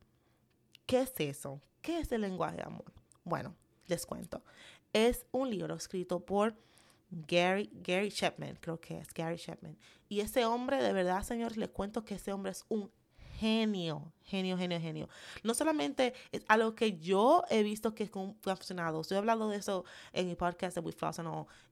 ¿Qué 0.86 1.00
es 1.00 1.12
eso? 1.18 1.60
¿Qué 1.80 1.98
es 1.98 2.12
el 2.12 2.22
lenguaje 2.22 2.56
de 2.56 2.62
amor? 2.64 2.92
Bueno, 3.24 3.54
les 3.86 4.06
cuento. 4.06 4.42
Es 4.92 5.26
un 5.32 5.50
libro 5.50 5.74
escrito 5.74 6.20
por 6.20 6.54
Gary, 7.10 7.70
Gary 7.72 8.10
Chapman, 8.10 8.56
creo 8.60 8.80
que 8.80 8.98
es 8.98 9.12
Gary 9.12 9.36
Chapman. 9.36 9.76
Y 10.08 10.20
ese 10.20 10.44
hombre, 10.46 10.82
de 10.82 10.92
verdad, 10.92 11.22
señores, 11.22 11.56
les 11.56 11.70
cuento 11.70 12.04
que 12.04 12.14
ese 12.14 12.32
hombre 12.32 12.52
es 12.52 12.64
un 12.68 12.90
genio, 13.42 14.12
genio, 14.24 14.56
genio, 14.56 14.80
genio. 14.80 15.08
No 15.42 15.52
solamente 15.52 16.14
es 16.30 16.44
algo 16.46 16.76
que 16.76 16.96
yo 16.98 17.42
he 17.50 17.64
visto 17.64 17.92
que 17.92 18.04
ha 18.04 18.56
funcionado. 18.56 19.00
Estoy 19.00 19.16
hablando 19.16 19.48
de 19.48 19.56
eso 19.56 19.84
en 20.12 20.28
mi 20.28 20.36
podcast 20.36 20.76
de 20.76 20.80
We 20.80 20.92
Floss 20.92 21.20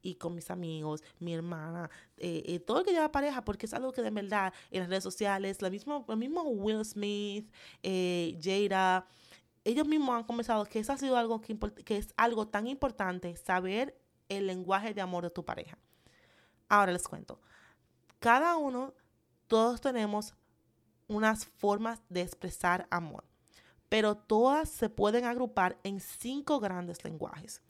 y 0.01 0.15
con 0.15 0.35
mis 0.35 0.51
amigos, 0.51 1.01
mi 1.19 1.33
hermana, 1.33 1.89
eh, 2.17 2.43
eh, 2.45 2.59
todo 2.59 2.79
el 2.79 2.85
que 2.85 2.91
lleva 2.91 3.09
pareja, 3.09 3.45
porque 3.45 3.67
es 3.67 3.73
algo 3.73 3.93
que 3.93 4.01
de 4.01 4.09
verdad 4.09 4.53
en 4.69 4.81
las 4.81 4.89
redes 4.89 5.03
sociales, 5.03 5.61
la 5.61 5.69
misma, 5.69 6.03
el 6.09 6.17
mismo 6.17 6.41
Will 6.43 6.83
Smith, 6.83 7.49
eh, 7.83 8.37
Jada, 8.41 9.07
ellos 9.63 9.87
mismos 9.87 10.17
han 10.17 10.25
comenzado 10.25 10.65
que 10.65 10.79
eso 10.79 10.91
ha 10.91 10.97
sido 10.97 11.15
algo 11.15 11.39
que 11.39 11.97
es 11.97 12.13
algo 12.17 12.49
tan 12.49 12.67
importante, 12.67 13.33
saber 13.37 13.97
el 14.27 14.45
lenguaje 14.45 14.93
de 14.93 14.99
amor 14.99 15.23
de 15.23 15.29
tu 15.29 15.45
pareja. 15.45 15.77
Ahora 16.67 16.91
les 16.91 17.07
cuento. 17.07 17.39
Cada 18.19 18.57
uno, 18.57 18.93
todos 19.47 19.79
tenemos 19.79 20.33
unas 21.11 21.45
formas 21.45 22.01
de 22.09 22.21
expresar 22.21 22.87
amor, 22.89 23.25
pero 23.89 24.15
todas 24.15 24.69
se 24.69 24.89
pueden 24.89 25.25
agrupar 25.25 25.77
en 25.83 25.99
cinco 25.99 26.59
grandes 26.61 27.03
lenguajes, 27.03 27.61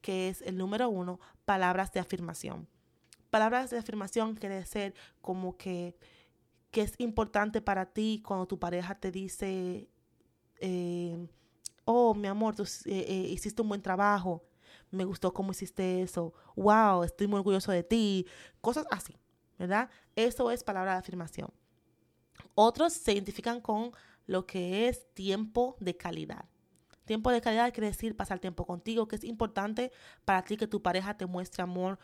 que 0.00 0.28
es 0.28 0.42
el 0.42 0.56
número 0.56 0.88
uno, 0.88 1.20
palabras 1.44 1.92
de 1.92 2.00
afirmación. 2.00 2.66
Palabras 3.30 3.70
de 3.70 3.78
afirmación 3.78 4.34
quiere 4.34 4.56
decir 4.56 4.94
como 5.20 5.56
que, 5.56 5.96
que 6.72 6.82
es 6.82 6.94
importante 6.98 7.60
para 7.60 7.86
ti 7.86 8.20
cuando 8.26 8.46
tu 8.46 8.58
pareja 8.58 8.96
te 8.96 9.12
dice, 9.12 9.88
eh, 10.60 11.28
oh, 11.84 12.14
mi 12.14 12.26
amor, 12.26 12.56
eh, 12.58 12.64
eh, 12.86 13.28
hiciste 13.30 13.62
un 13.62 13.68
buen 13.68 13.82
trabajo, 13.82 14.42
me 14.90 15.04
gustó 15.04 15.32
cómo 15.32 15.52
hiciste 15.52 16.02
eso, 16.02 16.34
wow, 16.56 17.04
estoy 17.04 17.28
muy 17.28 17.38
orgulloso 17.38 17.70
de 17.70 17.84
ti, 17.84 18.26
cosas 18.60 18.86
así, 18.90 19.14
¿verdad? 19.56 19.88
Eso 20.16 20.50
es 20.50 20.64
palabra 20.64 20.94
de 20.94 20.98
afirmación. 20.98 21.48
Otros 22.60 22.92
se 22.92 23.12
identifican 23.12 23.60
con 23.60 23.92
lo 24.26 24.44
que 24.44 24.88
es 24.88 25.14
tiempo 25.14 25.76
de 25.78 25.96
calidad. 25.96 26.44
Tiempo 27.04 27.30
de 27.30 27.40
calidad 27.40 27.72
quiere 27.72 27.86
decir 27.86 28.16
pasar 28.16 28.40
tiempo 28.40 28.66
contigo, 28.66 29.06
que 29.06 29.14
es 29.14 29.22
importante 29.22 29.92
para 30.24 30.42
ti 30.42 30.56
que 30.56 30.66
tu 30.66 30.82
pareja 30.82 31.16
te 31.16 31.26
muestre 31.26 31.62
amor 31.62 32.00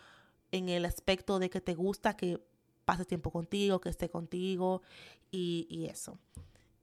en 0.53 0.69
el 0.69 0.85
aspecto 0.85 1.41
de 1.41 1.51
que 1.51 1.61
te 1.61 1.75
gusta 1.75 2.17
que 2.17 2.41
pase 2.85 3.05
tiempo 3.05 3.33
contigo, 3.33 3.81
que 3.81 3.89
esté 3.89 4.09
contigo 4.09 4.83
y, 5.33 5.89
eso. 5.91 6.21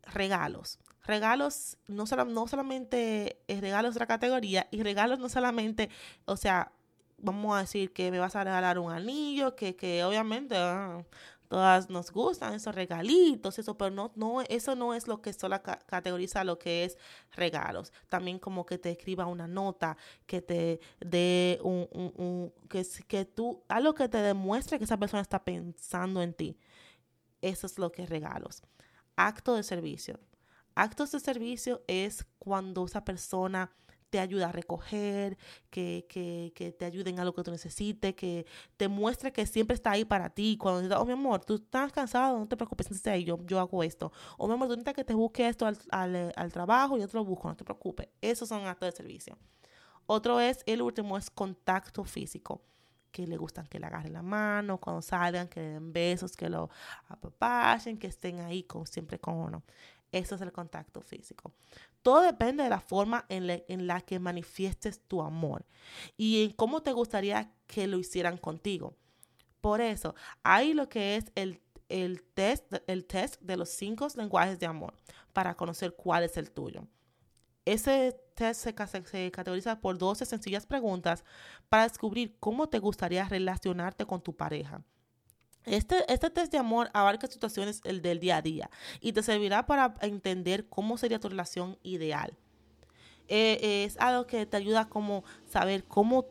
Regalos. 0.04 0.78
Regalos, 1.06 1.78
no, 1.88 2.06
solo, 2.08 2.26
no 2.26 2.50
solamente 2.50 3.42
es 3.48 3.62
regalos 3.62 3.94
de 3.94 4.02
la 4.02 4.06
categoría, 4.06 4.68
y 4.72 4.84
regalos 4.84 5.18
no 5.18 5.30
solamente, 5.30 5.90
o 6.26 6.36
sea, 6.36 6.74
vamos 7.18 7.56
a 7.56 7.62
decir 7.62 7.94
que 7.94 8.12
me 8.12 8.20
vas 8.20 8.36
a 8.36 8.44
regalar 8.44 8.80
un 8.80 8.92
anillo, 8.92 9.56
que, 9.56 9.78
que 9.78 10.04
obviamente 10.04 10.58
ah, 10.58 11.06
todas 11.52 11.90
nos 11.90 12.14
gustan 12.14 12.54
esos 12.54 12.74
regalitos, 12.74 13.60
eso, 13.60 13.78
pero 13.78 13.92
no, 13.92 14.14
no, 14.16 14.40
eso 14.40 14.74
no 14.74 14.94
es 14.94 15.10
lo 15.10 15.22
que 15.22 15.34
solo 15.34 15.62
categoriza 15.62 16.46
lo 16.46 16.58
que 16.58 16.86
es 16.86 16.98
regalos. 17.34 17.92
También 18.08 18.40
como 18.40 18.66
que 18.66 18.78
te 18.78 18.92
escriba 18.92 19.26
una 19.26 19.50
nota, 19.50 19.98
que 20.26 20.42
te 20.42 20.80
dé 21.02 21.60
un, 21.62 21.90
un, 21.92 22.14
un 22.16 22.54
que, 22.70 22.88
que 23.06 23.26
tú, 23.26 23.66
algo 23.68 23.94
que 23.94 24.08
te 24.08 24.20
demuestre 24.20 24.78
que 24.78 24.86
esa 24.86 24.96
persona 24.96 25.22
está 25.22 25.44
pensando 25.44 26.22
en 26.22 26.34
ti. 26.34 26.58
Eso 27.42 27.68
es 27.68 27.78
lo 27.78 27.92
que 27.92 28.04
es 28.04 28.10
regalos. 28.10 28.64
Acto 29.18 29.56
de 29.56 29.64
servicio. 29.64 30.22
Actos 30.74 31.12
de 31.12 31.20
servicio 31.20 31.84
es 31.86 32.26
cuando 32.40 32.86
esa 32.86 33.04
persona 33.04 33.76
te 34.12 34.20
ayuda 34.20 34.50
a 34.50 34.52
recoger, 34.52 35.38
que, 35.72 36.06
que, 36.08 36.52
que, 36.54 36.72
te 36.72 36.86
ayuden 36.86 37.20
a 37.20 37.26
lo 37.26 37.34
que 37.34 37.44
tú 37.44 37.50
necesites, 37.50 38.14
que 38.14 38.46
te 38.78 38.88
muestre 38.88 39.32
que 39.32 39.46
siempre 39.48 39.74
está 39.74 39.92
ahí 39.92 40.06
para 40.06 40.30
ti. 40.30 40.58
Cuando 40.60 40.82
dices, 40.82 40.98
oh, 41.00 41.06
mi 41.06 41.14
amor, 41.14 41.44
tú 41.44 41.56
estás 41.56 41.92
cansado, 41.92 42.38
no 42.38 42.48
te 42.48 42.58
preocupes, 42.58 42.88
yo, 43.26 43.40
yo 43.46 43.60
hago 43.60 43.84
esto. 43.84 44.12
O 44.38 44.48
mi 44.48 44.54
amor, 44.54 44.68
tú 44.68 44.74
necesitas 44.74 44.96
que 44.96 45.04
te 45.06 45.14
busque 45.14 45.48
esto 45.48 45.66
al, 45.66 45.78
al, 45.90 46.34
al 46.36 46.52
trabajo, 46.52 46.98
yo 46.98 47.08
te 47.08 47.18
lo 47.18 47.26
busco, 47.26 47.48
no 47.48 47.56
te 47.56 47.64
preocupes. 47.64 48.10
Esos 48.22 48.50
son 48.50 48.68
actos 48.68 48.88
de 48.88 48.98
servicio. 48.98 49.38
Otro 50.06 50.40
es, 50.42 50.62
el 50.66 50.82
último 50.82 51.18
es 51.18 51.30
contacto 51.30 52.04
físico 52.04 52.62
que 53.12 53.28
le 53.28 53.38
gustan 53.38 53.68
que 53.68 53.80
le 53.80 53.86
agarren 53.88 54.14
la 54.14 54.22
mano, 54.22 54.80
cuando 54.80 55.02
salgan, 55.02 55.48
que 55.48 55.60
le 55.60 55.70
den 55.72 55.94
besos, 55.94 56.36
que 56.36 56.50
lo 56.50 56.70
apapachen, 57.08 57.98
que 57.98 58.08
estén 58.08 58.40
ahí 58.40 58.64
con, 58.64 58.88
siempre 58.88 59.20
con 59.20 59.36
uno. 59.36 59.64
Eso 60.12 60.36
es 60.36 60.42
el 60.42 60.52
contacto 60.52 61.02
físico. 61.02 61.54
Todo 62.02 62.22
depende 62.22 62.64
de 62.64 62.70
la 62.70 62.80
forma 62.80 63.26
en, 63.30 63.88
la 63.88 64.02
que 64.02 64.20
manifiestes 64.20 65.00
tu 65.08 65.22
amor 65.22 65.66
y 66.18 66.44
en 66.44 66.52
cómo 66.52 66.82
te 66.82 66.92
gustaría 66.92 67.52
que 67.68 67.88
lo 67.88 68.00
hicieran 68.00 68.38
contigo. 68.38 68.96
Por 69.62 69.80
eso, 69.80 70.16
hay 70.44 70.74
lo 70.74 70.90
que 70.90 71.16
es 71.16 71.26
el, 71.36 71.62
el, 71.88 72.24
test, 72.24 72.74
el 72.88 73.06
test 73.06 73.40
de 73.42 73.58
los 73.58 73.70
cinco 73.70 74.08
lenguajes 74.16 74.60
de 74.60 74.66
amor 74.66 74.96
para 75.32 75.56
conocer 75.56 75.96
cuál 75.96 76.24
es 76.24 76.36
el 76.38 76.52
tuyo. 76.52 76.88
Ese 77.64 78.20
test 78.34 78.62
se, 78.62 78.74
se, 79.06 79.32
categoriza 79.32 79.80
por 79.80 79.98
12 79.98 80.26
sencillas 80.26 80.66
preguntas 80.66 81.24
para 81.70 81.84
descubrir 81.84 82.36
cómo 82.40 82.68
te 82.68 82.80
gustaría 82.80 83.30
relacionarte 83.30 84.06
con 84.06 84.22
tu 84.22 84.36
pareja. 84.36 84.84
Este, 85.66 86.12
este 86.12 86.30
test 86.30 86.52
de 86.52 86.58
amor 86.58 86.90
abarca 86.94 87.28
situaciones 87.28 87.82
el 87.84 88.02
del 88.02 88.20
día 88.20 88.38
a 88.38 88.42
día 88.42 88.70
y 89.00 89.14
te 89.14 89.22
servirá 89.22 89.68
para 89.68 89.94
entender 90.02 90.68
cómo 90.68 90.98
sería 90.98 91.20
tu 91.20 91.30
relación 91.30 91.78
ideal. 91.84 92.36
Eh, 93.28 93.86
es 93.86 93.98
algo 94.00 94.28
que 94.28 94.46
te 94.46 94.58
ayuda 94.58 94.90
como 94.90 95.24
saber 95.46 95.86
cómo 95.86 96.26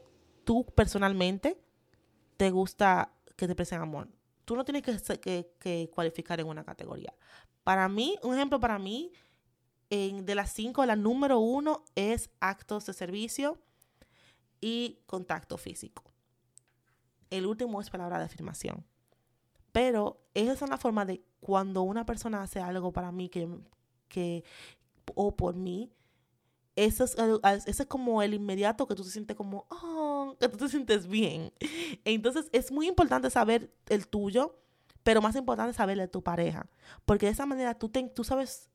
tú 0.45 0.67
personalmente 0.75 1.59
te 2.37 2.51
gusta 2.51 3.13
que 3.37 3.47
te 3.47 3.55
presten 3.55 3.81
amor. 3.81 4.09
Tú 4.45 4.57
no 4.57 4.65
tienes 4.65 4.83
que, 4.83 5.51
que, 5.59 5.91
cualificar 5.95 6.41
en 6.41 6.47
una 6.47 6.65
categoría. 6.65 7.15
Para 7.63 7.89
mí, 7.89 8.19
un 8.23 8.35
ejemplo 8.35 8.59
para 8.59 8.79
mí, 8.79 9.13
en, 9.91 10.27
de 10.27 10.35
las 10.35 10.53
cinco, 10.53 10.85
la 10.85 10.97
número 10.97 11.39
uno 11.39 11.85
es 11.95 12.31
actos 12.41 12.87
de 12.87 12.93
servicio 12.93 13.59
y 14.61 14.99
contacto 15.07 15.57
físico. 15.57 16.03
El 17.31 17.47
último 17.47 17.81
es 17.81 17.89
palabra 17.91 18.19
de 18.19 18.25
afirmación. 18.25 18.85
Pero 19.73 20.21
esa 20.35 20.53
es 20.53 20.63
una 20.63 20.79
forma 20.79 21.05
de 21.05 21.23
cuando 21.41 21.83
una 21.83 22.05
persona 22.07 22.43
hace 22.43 22.61
algo 22.61 22.93
para 22.93 23.13
mí 23.13 23.29
que, 23.29 23.49
que 24.09 24.45
o 25.15 25.37
por 25.37 25.55
mí, 25.57 25.93
eso 26.77 27.05
es, 27.05 27.17
eso 27.67 27.83
es 27.83 27.87
como 27.87 28.23
el 28.23 28.35
inmediato 28.35 28.87
que 28.87 28.95
tú 28.95 29.05
te 29.05 29.11
sientes 29.11 29.37
como, 29.37 29.67
oh, 29.71 30.37
que 30.39 30.49
tú 30.49 30.57
te 30.57 30.69
sientes 30.69 31.07
bien. 31.07 31.53
Entonces 32.05 32.49
es 32.53 32.71
muy 32.73 32.89
importante 32.89 33.31
saber 33.31 33.75
el 33.89 34.09
tuyo, 34.09 34.59
pero 35.03 35.21
más 35.21 35.37
importante 35.37 35.75
saber 35.75 35.99
de 35.99 36.09
tu 36.09 36.23
pareja. 36.23 36.69
Porque 37.05 37.27
de 37.27 37.33
esa 37.33 37.47
manera 37.47 37.79
tú, 37.79 37.89
te, 37.89 38.03
tú 38.09 38.25
sabes 38.25 38.71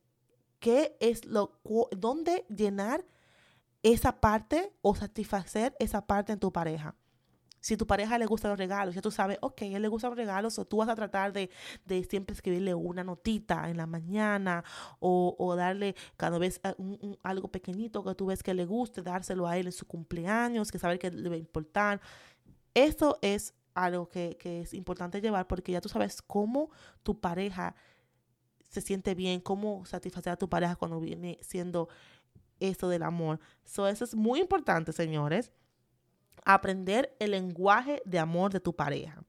qué 0.58 0.96
es 1.00 1.24
lo, 1.24 1.58
dónde 1.92 2.44
llenar 2.48 3.04
esa 3.82 4.20
parte 4.20 4.72
o 4.82 4.94
satisfacer 4.94 5.74
esa 5.78 6.06
parte 6.06 6.32
en 6.32 6.40
tu 6.40 6.52
pareja. 6.52 6.94
Si 7.66 7.76
tu 7.76 7.84
pareja 7.84 8.16
le 8.16 8.26
gustan 8.26 8.50
los 8.50 8.58
regalos, 8.60 8.94
ya 8.94 9.02
tú 9.02 9.10
sabes, 9.10 9.38
ok, 9.40 9.62
él 9.62 9.82
le 9.82 9.88
gustan 9.88 10.10
los 10.10 10.16
regalos, 10.16 10.56
o 10.56 10.64
tú 10.64 10.76
vas 10.76 10.88
a 10.88 10.94
tratar 10.94 11.32
de, 11.32 11.50
siempre 12.08 12.32
escribirle 12.32 12.72
una 12.74 13.02
notita 13.02 13.68
en 13.68 13.76
la 13.76 13.86
mañana 13.86 14.62
o, 15.00 15.52
darle 15.56 15.96
cada 16.16 16.38
vez 16.38 16.60
eh, 16.62 17.16
algo 17.24 17.48
pequeñito 17.48 18.04
que 18.04 18.14
tú 18.14 18.26
ves 18.26 18.44
que 18.44 18.54
le 18.54 18.66
guste, 18.66 19.02
dárselo 19.02 19.48
a 19.48 19.58
él 19.58 19.66
en 19.66 19.72
su 19.72 19.84
cumpleaños, 19.84 20.70
que 20.70 20.78
saber 20.78 21.00
que 21.00 21.10
le 21.10 21.28
va 21.28 21.34
a 21.34 21.38
importar. 21.38 22.00
Eso 22.72 23.18
es 23.20 23.52
algo 23.74 24.08
que, 24.08 24.38
es 24.44 24.72
importante 24.72 25.20
llevar 25.20 25.48
porque 25.48 25.72
ya 25.72 25.80
tú 25.80 25.88
sabes 25.88 26.22
cómo 26.22 26.70
tu 27.02 27.18
pareja 27.18 27.74
se 28.70 28.80
siente 28.80 29.16
bien, 29.16 29.40
cómo 29.40 29.84
satisfacer 29.86 30.32
a 30.34 30.36
tu 30.36 30.48
pareja 30.48 30.76
cuando 30.76 31.00
viene 31.00 31.36
siendo 31.42 31.88
eso 32.60 32.88
del 32.88 33.02
amor. 33.02 33.40
eso 33.64 33.88
es 33.88 34.14
muy 34.14 34.38
importante, 34.38 34.92
señores 34.92 35.50
aprender 36.46 37.14
el 37.18 37.32
lenguaje 37.32 38.00
de 38.06 38.20
amor 38.20 38.52
de 38.52 38.60
tu 38.60 38.74
pareja. 38.74 39.22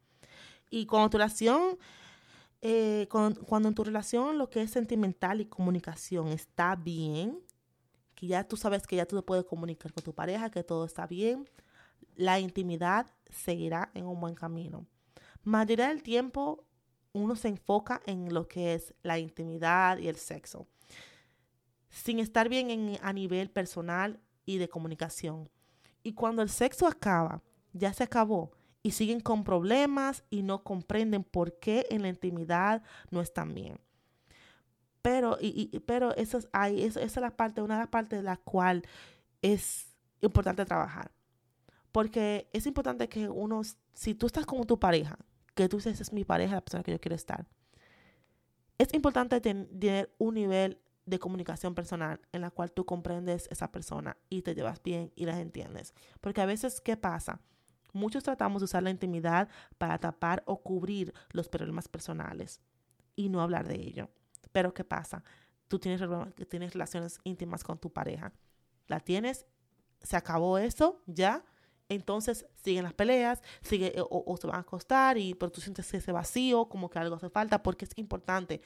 Y 0.69 0.85
cuando 0.85 1.09
tu 1.09 1.17
relación, 1.17 1.77
eh, 2.61 3.07
cuando, 3.09 3.67
en 3.67 3.73
tu 3.73 3.83
relación 3.83 4.37
lo 4.37 4.49
que 4.49 4.61
es 4.61 4.71
sentimental 4.71 5.41
y 5.41 5.45
comunicación 5.47 6.27
está 6.27 6.75
bien, 6.75 7.39
que 8.13 8.27
ya 8.27 8.47
tú 8.47 8.55
sabes 8.55 8.85
que 8.85 8.95
ya 8.95 9.05
tú 9.05 9.15
te 9.15 9.23
puedes 9.23 9.45
comunicar 9.45 9.91
con 9.91 10.03
tu 10.03 10.13
pareja, 10.13 10.51
que 10.51 10.63
todo 10.63 10.85
está 10.85 11.07
bien, 11.07 11.49
la 12.15 12.39
intimidad 12.39 13.07
seguirá 13.29 13.91
en 13.95 14.05
un 14.05 14.19
buen 14.19 14.35
camino. 14.35 14.85
Mayoría 15.43 15.89
del 15.89 16.03
tiempo 16.03 16.65
uno 17.13 17.35
se 17.35 17.47
enfoca 17.47 18.01
en 18.05 18.31
lo 18.31 18.47
que 18.47 18.75
es 18.75 18.93
la 19.01 19.17
intimidad 19.17 19.97
y 19.97 20.07
el 20.07 20.17
sexo, 20.17 20.67
sin 21.89 22.19
estar 22.19 22.47
bien 22.47 22.99
a 23.01 23.11
nivel 23.11 23.49
personal 23.49 24.19
y 24.45 24.57
de 24.59 24.69
comunicación. 24.69 25.49
Y 26.07 26.13
cuando 26.13 26.41
el 26.41 26.47
sexo 26.47 26.87
acaba, 26.87 27.43
ya 27.73 27.91
se 27.91 28.01
acabó 28.01 28.53
y 28.81 28.91
siguen 28.91 29.19
con 29.19 29.43
problemas 29.43 30.23
y 30.29 30.41
no 30.41 30.63
comprenden 30.63 31.25
por 31.25 31.59
qué 31.59 31.85
en 31.89 32.01
la 32.01 32.07
intimidad 32.07 32.81
no 33.11 33.19
están 33.19 33.53
bien. 33.53 33.81
Pero, 35.01 35.37
pero 35.85 36.15
eso 36.15 36.37
es, 36.37 36.47
esa 36.53 37.01
es 37.01 37.17
la 37.17 37.35
parte, 37.35 37.61
una 37.61 37.73
de 37.73 37.81
las 37.81 37.89
partes 37.89 38.19
de 38.19 38.23
la 38.23 38.37
cual 38.37 38.83
es 39.41 39.97
importante 40.21 40.63
trabajar. 40.63 41.11
Porque 41.91 42.49
es 42.53 42.65
importante 42.65 43.09
que 43.09 43.27
uno, 43.27 43.63
si 43.93 44.15
tú 44.15 44.27
estás 44.27 44.45
con 44.45 44.63
tu 44.63 44.79
pareja, 44.79 45.19
que 45.55 45.67
tú 45.67 45.75
dices, 45.75 45.99
es 45.99 46.13
mi 46.13 46.23
pareja, 46.23 46.55
la 46.55 46.61
persona 46.61 46.83
que 46.83 46.93
yo 46.93 47.01
quiero 47.01 47.15
estar, 47.17 47.49
es 48.77 48.93
importante 48.93 49.41
tener 49.41 50.15
un 50.19 50.35
nivel 50.35 50.79
de 51.07 51.19
comunicación 51.19 51.73
personal 51.73 52.19
en 52.33 52.41
la 52.41 52.51
cual 52.51 52.71
tú 52.71 52.85
comprendes 52.85 53.47
esa 53.49 53.71
persona 53.71 54.17
y 54.29 54.41
te 54.41 54.53
llevas 54.53 54.83
bien 54.83 55.11
y 55.15 55.25
las 55.25 55.37
entiendes. 55.37 55.95
Porque 56.21 56.41
a 56.41 56.45
veces, 56.45 56.81
¿qué 56.81 56.97
pasa? 56.97 57.39
Muchos 57.93 58.23
tratamos 58.23 58.61
de 58.61 58.65
usar 58.65 58.83
la 58.83 58.89
intimidad 58.89 59.47
para 59.77 59.97
tapar 59.97 60.43
o 60.45 60.61
cubrir 60.61 61.13
los 61.31 61.47
problemas 61.47 61.87
personales 61.87 62.61
y 63.15 63.29
no 63.29 63.41
hablar 63.41 63.67
de 63.67 63.75
ello. 63.75 64.09
Pero 64.51 64.73
¿qué 64.73 64.83
pasa? 64.83 65.23
Tú 65.69 65.79
tienes, 65.79 66.01
tienes 66.49 66.73
relaciones 66.73 67.19
íntimas 67.23 67.63
con 67.63 67.79
tu 67.79 67.91
pareja. 67.91 68.33
La 68.87 68.99
tienes, 68.99 69.47
se 70.01 70.17
acabó 70.17 70.57
eso, 70.57 71.01
ya. 71.05 71.45
Entonces 71.87 72.45
siguen 72.61 72.83
las 72.83 72.93
peleas, 72.93 73.41
sigue, 73.61 73.95
o, 73.97 74.23
o, 74.27 74.35
se 74.35 74.45
van 74.45 74.57
a 74.57 74.59
acostar, 74.59 75.17
y, 75.17 75.35
pero 75.35 75.53
tú 75.53 75.61
sientes 75.61 75.93
ese 75.93 76.11
vacío, 76.11 76.67
como 76.67 76.89
que 76.89 76.99
algo 76.99 77.15
hace 77.15 77.29
falta, 77.29 77.63
porque 77.63 77.85
es 77.85 77.91
importante 77.95 78.61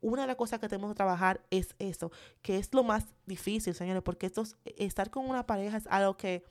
una 0.00 0.22
de 0.22 0.28
las 0.28 0.36
cosas 0.36 0.60
que 0.60 0.68
tenemos 0.68 0.90
que 0.90 0.96
trabajar 0.96 1.44
es 1.50 1.74
eso, 1.78 2.10
que 2.42 2.58
es 2.58 2.72
lo 2.72 2.82
más 2.82 3.06
difícil, 3.26 3.74
señores, 3.74 4.02
porque 4.02 4.26
esto, 4.26 4.44
estar 4.64 5.10
con 5.10 5.28
una 5.28 5.46
pareja 5.46 5.76
es 5.76 5.86
algo 5.86 6.16
que, 6.16 6.44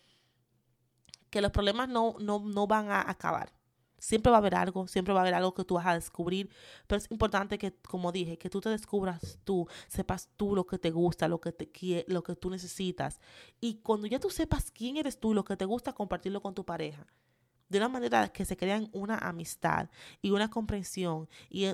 que 1.29 1.41
los 1.41 1.51
problemas 1.51 1.89
no, 1.89 2.15
no, 2.19 2.39
no 2.39 2.67
van 2.67 2.89
a 2.89 3.09
acabar. 3.09 3.51
Siempre 3.97 4.31
va 4.31 4.37
a 4.37 4.39
haber 4.39 4.55
algo, 4.55 4.87
siempre 4.87 5.13
va 5.13 5.19
a 5.19 5.23
haber 5.23 5.33
algo 5.33 5.53
que 5.53 5.65
tú 5.65 5.75
vas 5.75 5.85
a 5.85 5.93
descubrir, 5.93 6.49
pero 6.87 6.99
es 6.99 7.11
importante 7.11 7.57
que, 7.57 7.75
como 7.75 8.13
dije, 8.13 8.37
que 8.37 8.49
tú 8.49 8.61
te 8.61 8.69
descubras 8.69 9.39
tú, 9.43 9.67
sepas 9.89 10.29
tú 10.37 10.55
lo 10.55 10.65
que 10.65 10.79
te 10.79 10.91
gusta, 10.91 11.27
lo 11.27 11.41
que, 11.41 11.51
te, 11.51 12.05
lo 12.07 12.23
que 12.23 12.35
tú 12.35 12.49
necesitas. 12.49 13.19
Y 13.59 13.81
cuando 13.81 14.07
ya 14.07 14.19
tú 14.19 14.29
sepas 14.29 14.71
quién 14.71 14.95
eres 14.95 15.19
tú, 15.19 15.33
lo 15.33 15.43
que 15.43 15.57
te 15.57 15.65
gusta, 15.65 15.91
compartirlo 15.91 16.41
con 16.41 16.55
tu 16.55 16.65
pareja 16.65 17.05
de 17.69 17.77
una 17.77 17.87
manera 17.87 18.27
que 18.29 18.45
se 18.45 18.57
crean 18.57 18.89
una 18.91 19.17
amistad 19.17 19.89
y 20.21 20.31
una 20.31 20.49
comprensión 20.49 21.29
y, 21.49 21.67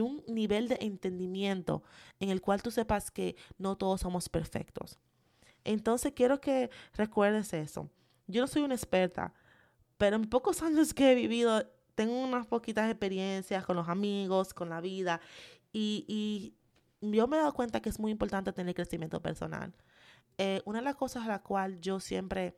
un 0.00 0.24
nivel 0.26 0.68
de 0.68 0.78
entendimiento 0.80 1.82
en 2.20 2.30
el 2.30 2.40
cual 2.40 2.62
tú 2.62 2.70
sepas 2.70 3.10
que 3.10 3.36
no 3.58 3.76
todos 3.76 4.00
somos 4.00 4.28
perfectos. 4.28 4.98
Entonces 5.64 6.12
quiero 6.14 6.40
que 6.40 6.70
recuerdes 6.94 7.52
eso. 7.52 7.88
Yo 8.26 8.40
no 8.40 8.48
soy 8.48 8.62
una 8.62 8.74
experta, 8.74 9.32
pero 9.96 10.16
en 10.16 10.28
pocos 10.28 10.62
años 10.62 10.92
que 10.92 11.12
he 11.12 11.14
vivido, 11.14 11.64
tengo 11.94 12.18
unas 12.18 12.46
poquitas 12.46 12.90
experiencias 12.90 13.64
con 13.64 13.76
los 13.76 13.88
amigos, 13.88 14.52
con 14.52 14.68
la 14.68 14.80
vida, 14.80 15.20
y, 15.72 16.04
y 16.08 16.54
yo 17.00 17.26
me 17.28 17.36
he 17.36 17.40
dado 17.40 17.52
cuenta 17.52 17.80
que 17.80 17.88
es 17.88 17.98
muy 17.98 18.10
importante 18.10 18.52
tener 18.52 18.74
crecimiento 18.74 19.20
personal. 19.20 19.72
Eh, 20.38 20.62
una 20.64 20.78
de 20.78 20.84
las 20.84 20.96
cosas 20.96 21.24
a 21.24 21.28
la 21.28 21.42
cual 21.42 21.80
yo 21.80 22.00
siempre 22.00 22.56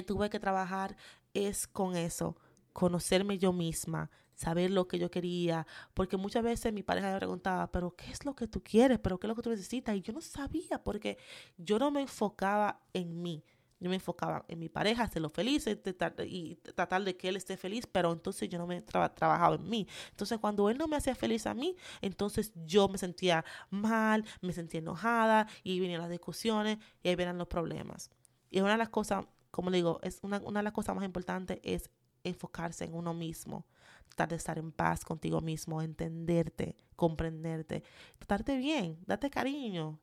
tuve 0.00 0.30
que 0.30 0.40
trabajar 0.40 0.96
es 1.34 1.66
con 1.66 1.96
eso, 1.96 2.38
conocerme 2.72 3.36
yo 3.36 3.52
misma, 3.52 4.10
saber 4.34 4.70
lo 4.70 4.88
que 4.88 4.98
yo 4.98 5.10
quería, 5.10 5.66
porque 5.92 6.16
muchas 6.16 6.42
veces 6.42 6.72
mi 6.72 6.82
pareja 6.82 7.12
me 7.12 7.18
preguntaba, 7.18 7.70
pero 7.70 7.94
¿qué 7.94 8.10
es 8.10 8.24
lo 8.24 8.34
que 8.34 8.48
tú 8.48 8.62
quieres? 8.62 8.98
¿Pero 8.98 9.18
qué 9.18 9.26
es 9.26 9.28
lo 9.28 9.36
que 9.36 9.42
tú 9.42 9.50
necesitas? 9.50 9.94
Y 9.94 10.00
yo 10.00 10.14
no 10.14 10.22
sabía 10.22 10.82
porque 10.82 11.18
yo 11.58 11.78
no 11.78 11.90
me 11.90 12.00
enfocaba 12.00 12.80
en 12.94 13.20
mí. 13.20 13.44
Yo 13.78 13.88
me 13.90 13.96
enfocaba 13.96 14.44
en 14.46 14.60
mi 14.60 14.68
pareja, 14.68 15.02
hacerlo 15.02 15.28
feliz 15.28 15.66
y 15.66 16.54
tratar 16.54 17.02
de 17.02 17.16
que 17.16 17.28
él 17.28 17.34
esté 17.34 17.56
feliz, 17.56 17.84
pero 17.90 18.12
entonces 18.12 18.48
yo 18.48 18.56
no 18.56 18.64
me 18.64 18.80
trabajaba 18.80 19.56
en 19.56 19.68
mí. 19.68 19.88
Entonces 20.10 20.38
cuando 20.38 20.70
él 20.70 20.78
no 20.78 20.86
me 20.86 20.94
hacía 20.94 21.16
feliz 21.16 21.46
a 21.46 21.54
mí, 21.54 21.74
entonces 22.00 22.52
yo 22.64 22.86
me 22.88 22.96
sentía 22.96 23.44
mal, 23.70 24.24
me 24.40 24.52
sentía 24.52 24.78
enojada 24.78 25.48
y 25.64 25.80
venían 25.80 26.00
las 26.00 26.10
discusiones 26.10 26.78
y 27.02 27.08
ahí 27.08 27.16
venían 27.16 27.38
los 27.38 27.48
problemas. 27.48 28.08
Y 28.50 28.60
una 28.60 28.72
de 28.72 28.78
las 28.78 28.90
cosas, 28.90 29.26
como 29.52 29.70
digo, 29.70 30.00
es 30.02 30.18
una, 30.22 30.38
una 30.40 30.58
de 30.58 30.64
las 30.64 30.72
cosas 30.72 30.96
más 30.96 31.04
importantes 31.04 31.60
es 31.62 31.88
enfocarse 32.24 32.84
en 32.84 32.94
uno 32.94 33.14
mismo, 33.14 33.66
tratar 34.08 34.30
de 34.30 34.36
estar 34.36 34.58
en 34.58 34.72
paz 34.72 35.04
contigo 35.04 35.40
mismo, 35.40 35.80
entenderte, 35.80 36.76
comprenderte, 36.96 37.84
tratarte 38.18 38.56
bien, 38.56 38.98
date 39.06 39.30
cariño, 39.30 40.00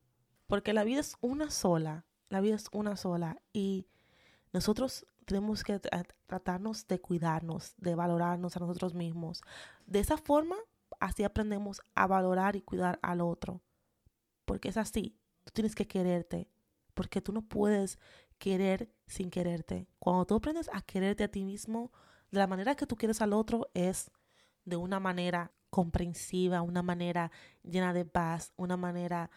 porque 0.47 0.71
la 0.71 0.85
vida 0.85 1.01
es 1.01 1.17
una 1.19 1.51
sola 1.51 2.05
la 2.29 2.41
vida 2.41 2.55
es 2.55 2.67
una 2.71 2.95
sola 2.95 3.41
y 3.53 3.87
nosotros 4.53 5.05
tenemos 5.25 5.63
que 5.63 5.79
tratarnos 6.27 6.87
de 6.87 7.01
cuidarnos, 7.01 7.73
de 7.77 7.95
valorarnos 7.95 8.55
a 8.55 8.59
nosotros 8.59 8.93
mismos. 8.93 9.41
De 9.85 9.99
esa 9.99 10.17
forma, 10.17 10.55
así 10.99 11.23
aprendemos 11.23 11.81
a 11.95 12.07
valorar 12.07 12.55
y 12.55 12.61
cuidar 12.61 12.99
al 13.01 13.21
otro. 13.21 13.61
Porque 14.45 14.69
es 14.69 14.77
así, 14.77 15.17
tú 15.43 15.51
tienes 15.53 15.75
que 15.75 15.87
quererte, 15.87 16.49
porque 16.93 17.21
tú 17.21 17.31
no 17.31 17.41
puedes 17.41 17.99
querer 18.39 18.89
sin 19.05 19.29
quererte. 19.29 19.87
Cuando 19.99 20.25
tú 20.25 20.35
aprendes 20.35 20.69
a 20.73 20.81
quererte 20.81 21.23
a 21.25 21.27
ti 21.27 21.43
mismo, 21.43 21.91
de 22.31 22.39
la 22.39 22.47
manera 22.47 22.75
que 22.75 22.87
tú 22.87 22.95
quieres 22.95 23.21
al 23.21 23.33
otro 23.33 23.69
es 23.73 24.11
de 24.65 24.77
una 24.77 24.99
manera 24.99 25.51
comprensiva, 25.69 26.61
una 26.61 26.81
manera 26.81 27.31
llena 27.63 27.93
de 27.93 28.05
paz, 28.05 28.53
una 28.55 28.77
manera 28.77 29.29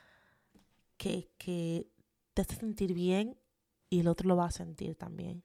que, 0.97 1.31
que 1.37 1.91
te 2.33 2.43
hace 2.43 2.57
sentir 2.57 2.95
bien 2.95 3.37
y 3.91 4.01
el 4.01 4.09
otro 4.09 4.29
lo 4.29 4.37
va 4.37 4.47
a 4.47 4.51
sentir 4.51 4.95
también. 4.95 5.45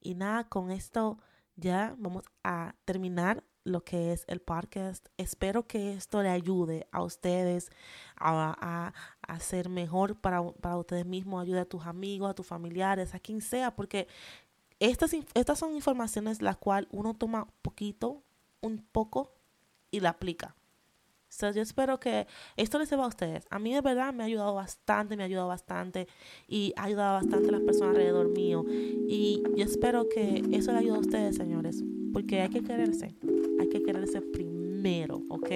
Y 0.00 0.14
nada, 0.14 0.48
con 0.48 0.70
esto 0.70 1.18
ya 1.56 1.94
vamos 1.98 2.24
a 2.42 2.74
terminar 2.84 3.44
lo 3.64 3.84
que 3.84 4.12
es 4.12 4.24
el 4.28 4.40
podcast. 4.40 5.06
Espero 5.16 5.66
que 5.66 5.94
esto 5.94 6.22
le 6.22 6.28
ayude 6.28 6.86
a 6.92 7.02
ustedes 7.02 7.70
a, 8.16 8.92
a, 9.20 9.40
ser 9.40 9.68
mejor 9.68 10.16
para, 10.16 10.42
para, 10.52 10.76
ustedes 10.76 11.06
mismos, 11.06 11.42
ayude 11.42 11.60
a 11.60 11.64
tus 11.64 11.86
amigos, 11.86 12.30
a 12.30 12.34
tus 12.34 12.46
familiares, 12.46 13.14
a 13.14 13.20
quien 13.20 13.40
sea, 13.40 13.74
porque 13.74 14.08
estas, 14.80 15.14
estas 15.34 15.58
son 15.58 15.74
informaciones 15.74 16.42
las 16.42 16.56
cuales 16.56 16.88
uno 16.92 17.14
toma 17.14 17.48
poquito, 17.62 18.22
un 18.60 18.78
poco 18.92 19.32
y 19.90 20.00
la 20.00 20.10
aplica 20.10 20.54
yo 21.40 21.62
espero 21.62 21.98
que 21.98 22.26
esto 22.56 22.78
les 22.78 22.88
sirva 22.88 23.04
a 23.04 23.08
ustedes. 23.08 23.46
A 23.50 23.58
mí 23.58 23.72
de 23.72 23.80
verdad 23.80 24.12
me 24.12 24.22
ha 24.22 24.26
ayudado 24.26 24.54
bastante, 24.54 25.16
me 25.16 25.22
ha 25.22 25.26
ayudado 25.26 25.48
bastante 25.48 26.06
y 26.46 26.72
ha 26.76 26.84
ayudado 26.84 27.14
bastante 27.14 27.48
a 27.48 27.52
las 27.52 27.62
personas 27.62 27.96
alrededor 27.96 28.28
mío. 28.28 28.64
Y 28.68 29.42
yo 29.56 29.64
espero 29.64 30.08
que 30.08 30.42
eso 30.52 30.72
le 30.72 30.78
ayude 30.78 30.96
a 30.96 31.00
ustedes, 31.00 31.36
señores, 31.36 31.82
porque 32.12 32.40
hay 32.40 32.48
que 32.48 32.62
quererse, 32.62 33.14
hay 33.60 33.68
que 33.68 33.82
quererse 33.82 34.20
primero, 34.20 35.22
¿ok? 35.28 35.50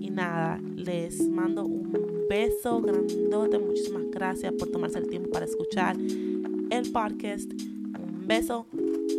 Y 0.00 0.10
nada, 0.10 0.60
les 0.76 1.28
mando 1.28 1.64
un 1.64 1.92
beso 2.28 2.80
grandote, 2.80 3.58
muchísimas 3.58 4.10
gracias 4.10 4.52
por 4.54 4.70
tomarse 4.70 4.98
el 4.98 5.08
tiempo 5.08 5.30
para 5.30 5.44
escuchar 5.44 5.96
el 5.96 6.92
podcast. 6.92 7.52
Un 7.52 8.26
beso, 8.26 8.66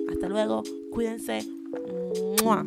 hasta 0.10 0.30
luego, 0.30 0.64
cuídense. 0.92 1.40
¡Mua! 2.44 2.66